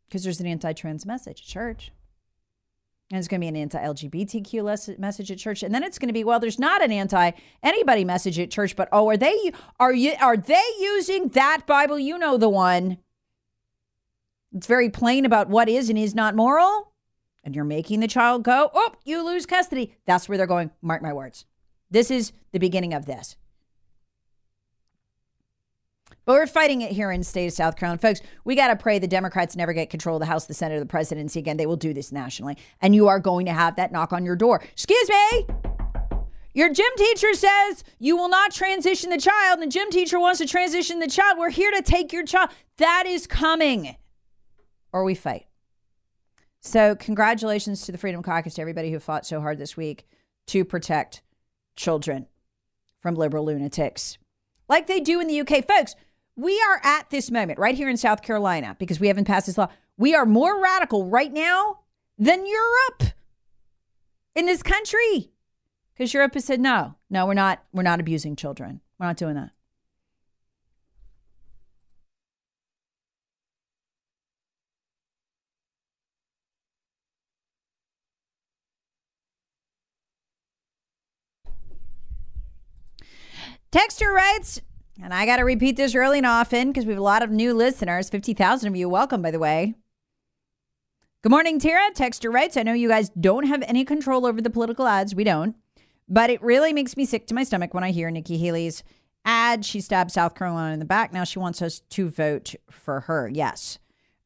because 0.08 0.24
there's 0.24 0.40
an 0.40 0.46
anti 0.46 0.74
trans 0.74 1.08
message 1.08 1.42
at 1.42 1.48
church. 1.48 1.92
And 3.10 3.18
it's 3.18 3.28
going 3.28 3.42
to 3.42 3.44
be 3.44 3.48
an 3.48 3.56
anti 3.56 3.80
LGBTQ 3.80 5.00
message 5.00 5.32
at 5.32 5.40
church. 5.40 5.64
And 5.64 5.74
then 5.74 5.84
it's 5.84 5.98
going 5.98 6.10
to 6.10 6.14
be, 6.14 6.24
well, 6.24 6.40
there's 6.40 6.60
not 6.60 6.84
an 6.84 6.92
anti 6.92 7.32
anybody 7.64 8.06
message 8.06 8.38
at 8.38 8.52
church, 8.52 8.76
but 8.76 8.90
oh, 8.92 9.10
are 9.10 9.18
they 9.18 9.52
are 9.80 9.94
you 9.94 10.14
are 10.22 10.38
they 10.38 10.64
using 10.80 11.30
that 11.30 11.64
Bible? 11.66 11.98
You 11.98 12.20
know 12.20 12.38
the 12.38 12.48
one. 12.48 13.00
It's 14.54 14.68
very 14.68 14.90
plain 14.92 15.26
about 15.26 15.50
what 15.50 15.68
is 15.68 15.90
and 15.90 15.98
is 15.98 16.14
not 16.14 16.36
moral. 16.36 16.91
And 17.44 17.56
you're 17.56 17.66
making 17.66 18.00
the 18.00 18.08
child 18.08 18.44
go, 18.44 18.70
oh, 18.74 18.94
you 19.04 19.26
lose 19.26 19.46
custody. 19.46 19.96
That's 20.06 20.30
where 20.30 20.38
they're 20.38 20.48
going. 20.48 20.72
Mark 20.82 21.02
my 21.02 21.14
words. 21.14 21.46
This 21.90 22.12
is 22.12 22.34
the 22.52 22.60
beginning 22.60 22.94
of 22.94 23.06
this. 23.06 23.36
But 26.24 26.34
we're 26.34 26.48
fighting 26.48 26.82
it 26.82 26.92
here 26.92 27.12
in 27.12 27.22
the 27.22 27.26
state 27.26 27.48
of 27.48 27.54
South 27.54 27.76
Carolina. 27.76 28.00
Folks, 28.00 28.22
we 28.46 28.56
got 28.56 28.68
to 28.68 28.76
pray 28.76 29.00
the 29.00 29.08
Democrats 29.08 29.56
never 29.56 29.74
get 29.74 29.90
control 29.90 30.18
of 30.18 30.20
the 30.20 30.28
House, 30.28 30.46
the 30.46 30.54
Senate, 30.54 30.76
or 30.76 30.80
the 30.80 30.86
presidency 30.86 31.40
again. 31.40 31.58
They 31.58 31.66
will 31.66 31.76
do 31.76 31.94
this 31.94 32.12
nationally. 32.12 32.58
And 32.80 32.94
you 32.94 33.08
are 33.08 33.20
going 33.20 33.48
to 33.48 33.54
have 33.54 33.76
that 33.78 33.92
knock 33.92 34.14
on 34.14 34.24
your 34.24 34.36
door. 34.36 34.62
Excuse 34.72 35.10
me. 35.10 35.48
Your 36.54 36.72
gym 36.72 36.92
teacher 36.98 37.34
says 37.34 37.84
you 37.98 38.16
will 38.18 38.30
not 38.30 38.52
transition 38.52 39.10
the 39.10 39.18
child, 39.18 39.60
and 39.60 39.64
the 39.64 39.74
gym 39.74 39.90
teacher 39.90 40.20
wants 40.20 40.40
to 40.40 40.46
transition 40.46 41.00
the 41.00 41.08
child. 41.08 41.40
We're 41.40 41.50
here 41.50 41.72
to 41.72 41.82
take 41.82 42.14
your 42.14 42.26
child. 42.26 42.52
That 42.78 43.06
is 43.08 43.26
coming. 43.26 43.96
Or 44.94 45.04
we 45.04 45.16
fight. 45.16 45.48
So, 46.62 46.96
congratulations 46.96 47.82
to 47.82 47.92
the 47.92 47.98
Freedom 47.98 48.22
Caucus, 48.22 48.54
to 48.54 48.62
everybody 48.62 48.92
who 48.92 49.00
fought 49.00 49.26
so 49.26 49.42
hard 49.42 49.58
this 49.58 49.76
week 49.76 50.08
to 50.48 50.64
protect 50.64 51.24
children 51.76 52.28
from 53.00 53.16
liberal 53.16 53.46
lunatics, 53.46 54.20
like 54.70 54.86
they 54.86 55.00
do 55.00 55.20
in 55.20 55.28
the 55.28 55.42
UK. 55.42 55.68
Folks, 55.68 55.96
we 56.36 56.62
are 56.62 56.80
at 56.84 57.10
this 57.10 57.32
moment 57.32 57.58
right 57.58 57.74
here 57.74 57.90
in 57.90 57.98
South 57.98 58.22
Carolina 58.22 58.76
because 58.78 59.00
we 59.00 59.08
haven't 59.08 59.26
passed 59.26 59.48
this 59.48 59.58
law. 59.58 59.70
We 59.98 60.14
are 60.14 60.26
more 60.26 60.62
radical 60.62 61.08
right 61.08 61.34
now 61.34 61.80
than 62.20 62.46
Europe 62.46 63.14
in 64.36 64.46
this 64.46 64.62
country 64.62 65.32
because 65.96 66.14
Europe 66.14 66.36
has 66.36 66.46
said 66.46 66.60
no, 66.60 66.94
no, 67.10 67.26
we're 67.26 67.34
not. 67.34 67.64
We're 67.74 67.82
not 67.82 68.00
abusing 68.00 68.36
children. 68.36 68.82
We're 69.00 69.08
not 69.08 69.18
doing 69.18 69.36
that. 69.36 69.50
Texture 83.72 84.12
writes, 84.12 84.60
and 85.02 85.14
I 85.14 85.26
got 85.26 85.38
to 85.38 85.44
repeat 85.44 85.78
this 85.78 85.96
early 85.96 86.18
and 86.18 86.28
often 86.28 86.68
because 86.68 86.86
we 86.86 86.92
have 86.92 87.00
a 87.00 87.04
lot 87.04 87.24
of 87.24 87.32
new 87.32 87.54
listeners 87.54 88.10
50,000 88.10 88.68
of 88.68 88.76
you. 88.76 88.90
Welcome, 88.90 89.22
by 89.22 89.32
the 89.32 89.40
way. 89.40 89.76
Good 91.22 91.32
morning, 91.32 91.58
Tara. 91.58 91.90
Texture 91.94 92.30
writes, 92.30 92.58
I 92.58 92.64
know 92.64 92.74
you 92.74 92.90
guys 92.90 93.12
don't 93.12 93.46
have 93.46 93.64
any 93.66 93.86
control 93.86 94.26
over 94.26 94.42
the 94.42 94.50
political 94.50 94.88
ads. 94.88 95.16
We 95.16 95.24
don't. 95.24 95.56
But 96.10 96.30
it 96.30 96.42
really 96.42 96.74
makes 96.74 96.98
me 96.98 97.06
sick 97.06 97.28
to 97.28 97.34
my 97.34 97.44
stomach 97.44 97.74
when 97.74 97.86
I 97.86 97.92
hear 97.92 98.12
Nikki 98.12 98.38
Haley's 98.38 98.84
ad. 99.24 99.64
She 99.64 99.80
stabbed 99.80 100.12
South 100.12 100.36
Carolina 100.36 100.74
in 100.74 100.80
the 100.80 100.86
back. 100.86 101.14
Now 101.14 101.24
she 101.24 101.40
wants 101.40 101.62
us 101.62 101.80
to 101.92 102.10
vote 102.10 102.56
for 102.70 103.02
her. 103.02 103.30
Yes. 103.30 103.80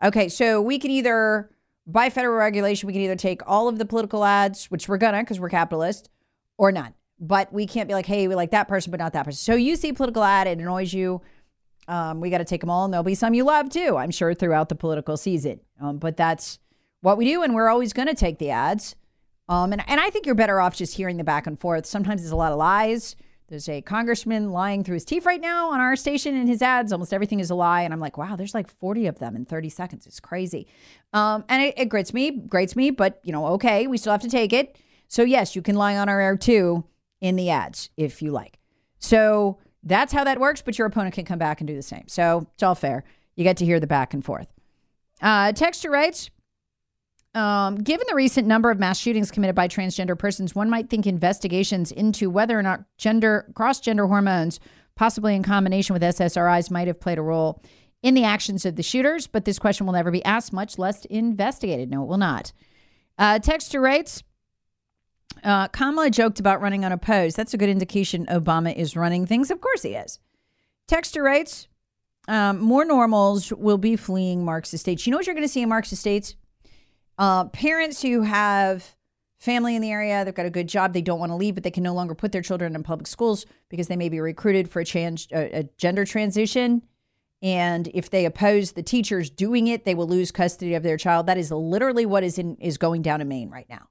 Okay, 0.04 0.28
so 0.28 0.60
we 0.60 0.80
can 0.80 0.90
either, 0.90 1.52
by 1.86 2.10
federal 2.10 2.36
regulation, 2.36 2.88
we 2.88 2.94
can 2.94 3.04
either 3.04 3.16
take 3.16 3.42
all 3.46 3.68
of 3.68 3.78
the 3.78 3.86
political 3.86 4.26
ads, 4.26 4.72
which 4.72 4.90
we're 4.90 4.98
gonna 4.98 5.20
because 5.20 5.40
we're 5.40 5.50
capitalist, 5.50 6.10
or 6.58 6.72
none 6.72 6.96
but 7.19 7.51
we 7.54 7.65
can't 7.65 7.88
be 7.88 7.93
like, 7.93 8.06
hey, 8.06 8.28
we 8.28 8.36
like 8.36 8.51
that 8.51 8.67
person, 8.67 8.91
but 8.91 8.99
not 8.99 9.13
that 9.13 9.25
person. 9.25 9.38
So 9.38 9.56
you 9.56 9.75
see 9.75 9.93
political 9.93 10.23
ad, 10.23 10.47
it 10.47 10.60
annoys 10.60 10.93
you. 10.93 11.21
Um, 11.88 12.19
we 12.19 12.30
got 12.30 12.39
to 12.39 12.45
take 12.45 12.62
them 12.62 12.69
all, 12.69 12.86
and 12.86 12.93
there'll 12.93 13.04
be 13.04 13.15
some 13.15 13.34
you 13.34 13.43
love 13.43 13.69
too, 13.69 13.97
I'm 13.97 14.12
sure, 14.12 14.34
throughout 14.34 14.69
the 14.69 14.75
political 14.75 15.17
season. 15.17 15.60
Um, 15.80 15.97
but 15.97 16.17
that's 16.17 16.60
what 17.01 17.17
we 17.17 17.25
do, 17.25 17.43
and 17.43 17.54
we're 17.54 17.69
always 17.69 17.93
going 17.93 18.08
to 18.08 18.15
take 18.15 18.39
the 18.39 18.49
ads. 18.49 18.95
Um, 19.47 19.71
and, 19.71 19.84
and 19.88 20.01
I 20.01 20.10
think 20.10 20.25
you're 20.25 20.36
better 20.36 20.60
off 20.60 20.75
just 20.75 20.95
hearing 20.95 21.17
the 21.17 21.23
back 21.23 21.45
and 21.45 21.60
forth. 21.60 21.86
Sometimes 21.86 22.21
there's 22.21 22.32
a 22.32 22.36
lot 22.36 22.51
of 22.51 22.58
lies. 22.58 23.15
There's 23.47 23.69
a 23.69 23.84
congressman 23.84 24.51
lying 24.51 24.84
through 24.84 24.95
his 24.95 25.06
teeth 25.06 25.23
right 25.23 25.39
now 25.39 25.69
on 25.69 25.80
our 25.80 25.95
station 25.95 26.36
in 26.36 26.47
his 26.47 26.63
ads. 26.63 26.91
Almost 26.91 27.13
everything 27.13 27.39
is 27.39 27.51
a 27.51 27.56
lie. 27.56 27.84
And 27.84 27.93
I'm 27.93 27.99
like, 27.99 28.17
wow, 28.17 28.36
there's 28.36 28.56
like 28.56 28.67
40 28.67 29.06
of 29.06 29.19
them 29.19 29.36
in 29.36 29.45
30 29.45 29.69
seconds. 29.69 30.08
It's 30.08 30.19
crazy. 30.19 30.65
Um, 31.13 31.45
and 31.47 31.62
it, 31.62 31.75
it 31.78 31.89
grates 31.89 32.12
me, 32.12 32.32
grates 32.32 32.75
me, 32.75 32.89
but 32.89 33.19
you 33.23 33.32
know, 33.32 33.45
okay, 33.49 33.86
we 33.86 33.99
still 33.99 34.13
have 34.13 34.21
to 34.21 34.30
take 34.30 34.51
it. 34.51 34.80
So 35.08 35.21
yes, 35.21 35.56
you 35.56 35.62
can 35.62 35.75
lie 35.75 35.95
on 35.95 36.10
our 36.10 36.19
air 36.19 36.36
too 36.36 36.86
in 37.21 37.36
the 37.36 37.49
ads 37.49 37.89
if 37.97 38.21
you 38.21 38.32
like. 38.32 38.60
So 38.99 39.60
that's 39.84 40.12
how 40.12 40.23
that 40.23 40.39
works, 40.39 40.62
but 40.62 40.78
your 40.78 40.88
opponent 40.88 41.15
can 41.15 41.25
come 41.25 41.39
back 41.39 41.62
and 41.62 41.67
do 41.67 41.75
the 41.75 41.82
same. 41.82 42.08
So 42.08 42.47
it's 42.54 42.63
all 42.63 42.75
fair. 42.75 43.04
You 43.36 43.43
get 43.43 43.58
to 43.58 43.65
hear 43.65 43.80
the 43.80 43.88
back 43.88 44.13
and 44.13 44.23
forth. 44.23 44.47
Uh, 45.21 45.51
Texture 45.51 45.91
writes, 45.91 46.30
um, 47.36 47.75
given 47.75 48.06
the 48.10 48.15
recent 48.15 48.47
number 48.47 48.71
of 48.71 48.80
mass 48.80 48.97
shootings 48.97 49.30
committed 49.30 49.56
by 49.56 49.67
transgender 49.67 50.17
persons, 50.17 50.56
one 50.56 50.69
might 50.69 50.89
think 50.89 51.06
investigations 51.06 51.91
into 51.91 52.30
whether 52.30 52.58
or 52.58 52.63
not 52.63 52.86
gender 52.97 53.51
cross 53.54 53.82
gender 53.82 54.08
hormones, 54.08 54.60
possibly 54.95 55.36
in 55.36 55.43
combination 55.43 55.93
with 55.93 56.01
SSRIs, 56.01 56.71
might 56.71 56.88
have 56.88 56.99
played 56.99 57.17
a 57.17 57.21
role 57.21 57.62
in 58.01 58.13
the 58.13 58.23
actions 58.23 58.65
of 58.65 58.78
the 58.78 58.84
shooters. 58.84 59.28
But 59.28 59.43
this 59.43 59.60
question 59.60 59.86
will 59.86 59.93
never 59.93 60.12
be 60.12 60.23
asked, 60.23 60.54
much 60.54 60.78
less 60.78 61.04
investigated. 61.06 61.91
No, 61.91 62.04
it 62.04 62.08
will 62.08 62.17
not. 62.17 62.54
Uh, 63.17 63.39
Texture 63.39 63.82
writes, 63.82 64.23
uh, 65.46 65.68
Kamala 65.70 66.10
joked 66.10 66.40
about 66.40 66.60
running 66.60 66.84
unopposed. 66.84 67.38
That's 67.38 67.54
a 67.54 67.58
good 67.58 67.70
indication 67.70 68.26
Obama 68.26 68.76
is 68.76 68.98
running 68.98 69.26
things. 69.26 69.52
Of 69.52 69.62
course 69.62 69.84
he 69.84 69.90
is. 69.90 70.20
Texture 70.88 71.24
writes, 71.24 71.68
um, 72.28 72.60
more 72.60 72.84
normals 72.84 73.54
will 73.54 73.78
be 73.78 73.96
fleeing 73.96 74.44
Marxist 74.44 74.82
states. 74.82 75.06
You 75.06 75.12
know 75.12 75.18
what 75.18 75.28
you're 75.28 75.36
going 75.36 75.48
to 75.48 75.52
see 75.52 75.62
in 75.62 75.70
Marxist 75.70 76.02
states? 76.02 76.36
Uh, 77.18 77.46
parents 77.46 78.02
who 78.02 78.22
have 78.24 78.96
family 79.38 79.76
in 79.76 79.82
the 79.82 79.92
area, 79.92 80.26
they've 80.26 80.34
got 80.34 80.48
a 80.48 80.52
good 80.52 80.68
job, 80.68 80.94
they 80.94 81.02
don't 81.02 81.20
want 81.20 81.32
to 81.32 81.36
leave, 81.36 81.54
but 81.54 81.64
they 81.64 81.72
can 81.72 81.84
no 81.84 81.94
longer 81.94 82.16
put 82.16 82.32
their 82.32 82.42
children 82.42 82.76
in 82.76 82.84
public 82.84 83.06
schools 83.08 83.46
because 83.70 83.88
they 83.88 83.96
may 83.96 84.10
be 84.10 84.20
recruited 84.20 84.70
for 84.70 84.80
a, 84.80 84.86
change, 84.86 85.28
a, 85.32 85.60
a 85.60 85.64
gender 85.78 86.04
transition. 86.06 86.82
And 87.42 87.88
if 87.94 88.10
they 88.10 88.26
oppose 88.26 88.72
the 88.72 88.82
teachers 88.82 89.30
doing 89.30 89.68
it, 89.68 89.86
they 89.86 89.94
will 89.94 90.08
lose 90.08 90.32
custody 90.32 90.74
of 90.74 90.82
their 90.82 90.98
child. 90.98 91.28
That 91.28 91.38
is 91.38 91.52
literally 91.52 92.06
what 92.06 92.24
is 92.24 92.40
in 92.40 92.56
is 92.56 92.80
going 92.80 93.04
down 93.04 93.22
in 93.22 93.28
Maine 93.28 93.52
right 93.52 93.70
now. 93.70 93.88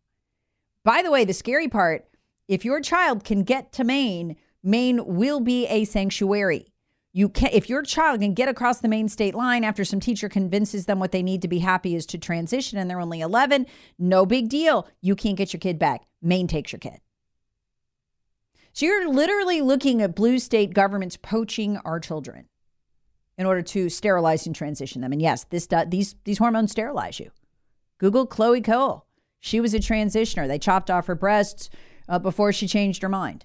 By 0.84 1.02
the 1.02 1.10
way, 1.10 1.24
the 1.24 1.32
scary 1.32 1.68
part 1.68 2.06
if 2.46 2.64
your 2.64 2.80
child 2.80 3.24
can 3.24 3.42
get 3.42 3.72
to 3.72 3.84
Maine, 3.84 4.36
Maine 4.62 5.04
will 5.06 5.40
be 5.40 5.66
a 5.66 5.84
sanctuary. 5.84 6.66
You 7.12 7.28
can 7.28 7.50
if 7.52 7.68
your 7.68 7.82
child 7.82 8.20
can 8.20 8.34
get 8.34 8.48
across 8.48 8.80
the 8.80 8.88
Maine 8.88 9.08
state 9.08 9.34
line 9.34 9.64
after 9.64 9.84
some 9.84 10.00
teacher 10.00 10.28
convinces 10.28 10.86
them 10.86 10.98
what 10.98 11.12
they 11.12 11.22
need 11.22 11.42
to 11.42 11.48
be 11.48 11.60
happy 11.60 11.94
is 11.94 12.04
to 12.06 12.18
transition 12.18 12.78
and 12.78 12.90
they're 12.90 13.00
only 13.00 13.20
11, 13.20 13.66
no 13.98 14.26
big 14.26 14.48
deal. 14.48 14.88
You 15.00 15.16
can't 15.16 15.36
get 15.36 15.52
your 15.52 15.60
kid 15.60 15.78
back. 15.78 16.02
Maine 16.20 16.48
takes 16.48 16.72
your 16.72 16.80
kid. 16.80 17.00
So 18.72 18.86
you're 18.86 19.08
literally 19.08 19.62
looking 19.62 20.02
at 20.02 20.16
blue 20.16 20.40
state 20.40 20.74
governments 20.74 21.16
poaching 21.16 21.78
our 21.84 22.00
children 22.00 22.46
in 23.38 23.46
order 23.46 23.62
to 23.62 23.88
sterilize 23.88 24.46
and 24.46 24.54
transition 24.54 25.00
them. 25.00 25.12
And 25.12 25.22
yes, 25.22 25.44
this 25.44 25.68
these 25.86 26.16
these 26.24 26.38
hormones 26.38 26.72
sterilize 26.72 27.20
you. 27.20 27.30
Google 27.98 28.26
Chloe 28.26 28.60
Cole. 28.60 29.06
She 29.44 29.60
was 29.60 29.74
a 29.74 29.78
transitioner. 29.78 30.48
They 30.48 30.58
chopped 30.58 30.90
off 30.90 31.06
her 31.06 31.14
breasts 31.14 31.68
uh, 32.08 32.18
before 32.18 32.50
she 32.50 32.66
changed 32.66 33.02
her 33.02 33.10
mind. 33.10 33.44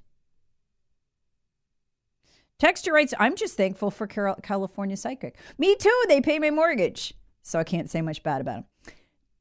Texture 2.57 2.93
writes, 2.93 3.13
I'm 3.19 3.35
just 3.35 3.57
thankful 3.57 3.91
for 3.91 4.07
California 4.07 4.95
Psychic. 4.95 5.35
Me 5.57 5.75
too. 5.75 6.03
They 6.07 6.21
pay 6.21 6.39
my 6.39 6.51
mortgage. 6.51 7.13
So 7.41 7.59
I 7.59 7.65
can't 7.65 7.91
say 7.91 8.01
much 8.01 8.23
bad 8.23 8.39
about 8.39 8.59
him. 8.59 8.93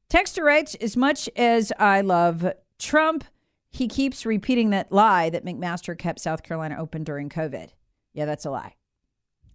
Texture 0.09 0.43
writes, 0.43 0.75
as 0.75 0.97
much 0.97 1.29
as 1.37 1.71
I 1.79 2.01
love 2.01 2.51
Trump, 2.77 3.23
he 3.69 3.87
keeps 3.87 4.25
repeating 4.25 4.69
that 4.71 4.91
lie 4.91 5.29
that 5.29 5.45
McMaster 5.45 5.97
kept 5.97 6.19
South 6.19 6.43
Carolina 6.43 6.75
open 6.77 7.05
during 7.05 7.29
COVID. 7.29 7.69
Yeah, 8.13 8.25
that's 8.25 8.45
a 8.45 8.51
lie. 8.51 8.75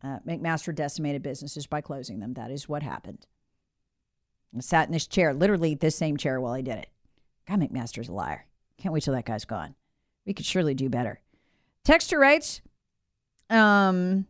Uh, 0.02 0.20
McMaster 0.26 0.74
decimated 0.74 1.22
businesses 1.22 1.66
by 1.66 1.82
closing 1.82 2.20
them. 2.20 2.32
That 2.32 2.50
is 2.50 2.66
what 2.66 2.82
happened. 2.82 3.26
I 4.56 4.60
sat 4.60 4.88
in 4.88 4.92
this 4.92 5.06
chair, 5.06 5.34
literally 5.34 5.74
this 5.74 5.96
same 5.96 6.16
chair 6.16 6.40
while 6.40 6.54
I 6.54 6.62
did 6.62 6.78
it. 6.78 6.88
God, 7.48 7.60
McMaster's 7.60 8.08
a 8.08 8.12
liar. 8.12 8.46
Can't 8.78 8.92
wait 8.92 9.02
till 9.02 9.14
that 9.14 9.24
guy's 9.24 9.44
gone. 9.44 9.74
We 10.26 10.32
could 10.34 10.46
surely 10.46 10.74
do 10.74 10.88
better. 10.88 11.20
Texture 11.84 12.18
writes, 12.18 12.62
um, 13.50 14.26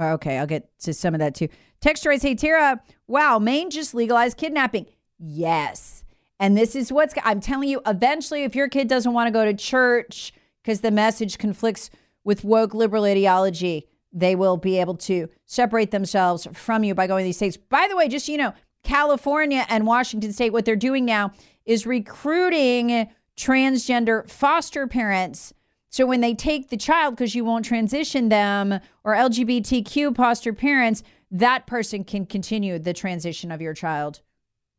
Okay, 0.00 0.38
I'll 0.38 0.46
get 0.46 0.70
to 0.80 0.94
some 0.94 1.14
of 1.14 1.20
that 1.20 1.34
too. 1.34 1.48
Text 1.80 2.06
writes, 2.06 2.22
Hey, 2.22 2.34
Tara, 2.34 2.82
wow, 3.06 3.38
Maine 3.38 3.70
just 3.70 3.94
legalized 3.94 4.38
kidnapping. 4.38 4.86
Yes. 5.18 6.04
And 6.38 6.56
this 6.56 6.74
is 6.74 6.90
what's, 6.90 7.12
I'm 7.22 7.40
telling 7.40 7.68
you, 7.68 7.82
eventually, 7.86 8.44
if 8.44 8.54
your 8.54 8.68
kid 8.68 8.88
doesn't 8.88 9.12
want 9.12 9.26
to 9.26 9.30
go 9.30 9.44
to 9.44 9.52
church 9.52 10.32
because 10.62 10.80
the 10.80 10.90
message 10.90 11.36
conflicts 11.36 11.90
with 12.24 12.44
woke 12.44 12.72
liberal 12.72 13.04
ideology, 13.04 13.86
they 14.12 14.34
will 14.34 14.56
be 14.56 14.78
able 14.78 14.96
to 14.96 15.28
separate 15.46 15.90
themselves 15.90 16.46
from 16.52 16.84
you 16.84 16.94
by 16.94 17.06
going 17.06 17.22
to 17.22 17.26
these 17.26 17.36
states. 17.36 17.56
By 17.56 17.86
the 17.88 17.96
way, 17.96 18.08
just 18.08 18.26
so 18.26 18.32
you 18.32 18.38
know, 18.38 18.54
California 18.82 19.66
and 19.68 19.86
Washington 19.86 20.32
State, 20.32 20.52
what 20.52 20.64
they're 20.64 20.76
doing 20.76 21.04
now 21.04 21.32
is 21.64 21.86
recruiting 21.86 23.08
transgender 23.36 24.28
foster 24.28 24.86
parents. 24.86 25.52
So 25.90 26.06
when 26.06 26.20
they 26.20 26.34
take 26.34 26.70
the 26.70 26.76
child, 26.76 27.16
because 27.16 27.34
you 27.34 27.44
won't 27.44 27.64
transition 27.64 28.28
them, 28.28 28.80
or 29.04 29.14
LGBTQ 29.14 30.16
foster 30.16 30.52
parents, 30.52 31.02
that 31.30 31.66
person 31.66 32.04
can 32.04 32.26
continue 32.26 32.78
the 32.78 32.92
transition 32.92 33.50
of 33.50 33.60
your 33.60 33.74
child 33.74 34.20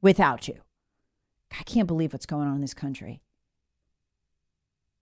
without 0.02 0.48
you. 0.48 0.62
I 1.58 1.64
can't 1.64 1.88
believe 1.88 2.14
what's 2.14 2.26
going 2.26 2.48
on 2.48 2.56
in 2.56 2.62
this 2.62 2.74
country. 2.74 3.22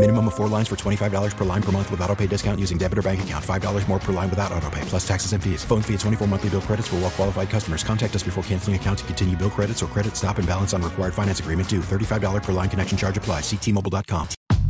Minimum 0.00 0.28
of 0.28 0.34
four 0.34 0.48
lines 0.48 0.66
for 0.66 0.76
$25 0.76 1.36
per 1.36 1.44
line 1.44 1.62
per 1.62 1.72
month 1.72 1.90
with 1.90 2.00
auto 2.00 2.16
pay 2.16 2.26
discount 2.26 2.58
using 2.58 2.78
debit 2.78 2.96
or 2.96 3.02
bank 3.02 3.22
account. 3.22 3.44
$5 3.44 3.86
more 3.86 3.98
per 3.98 4.14
line 4.14 4.30
without 4.30 4.50
auto 4.50 4.70
pay, 4.70 4.80
plus 4.86 5.06
taxes 5.06 5.34
and 5.34 5.44
fees. 5.44 5.62
Phone 5.62 5.82
fee 5.82 5.92
at 5.92 6.00
24 6.00 6.26
monthly 6.26 6.48
bill 6.48 6.62
credits 6.62 6.88
for 6.88 6.96
well 6.96 7.10
qualified 7.10 7.50
customers. 7.50 7.84
Contact 7.84 8.16
us 8.16 8.22
before 8.22 8.42
canceling 8.44 8.76
account 8.76 9.00
to 9.00 9.04
continue 9.04 9.36
bill 9.36 9.50
credits 9.50 9.82
or 9.82 9.88
credit 9.88 10.16
stop 10.16 10.38
and 10.38 10.48
balance 10.48 10.72
on 10.72 10.80
required 10.80 11.12
finance 11.12 11.40
agreement 11.40 11.68
due. 11.68 11.80
$35 11.80 12.42
per 12.42 12.52
line 12.52 12.70
connection 12.70 12.96
charge 12.96 13.18
applies. 13.18 13.42
Ctmobile.com. 13.42 14.39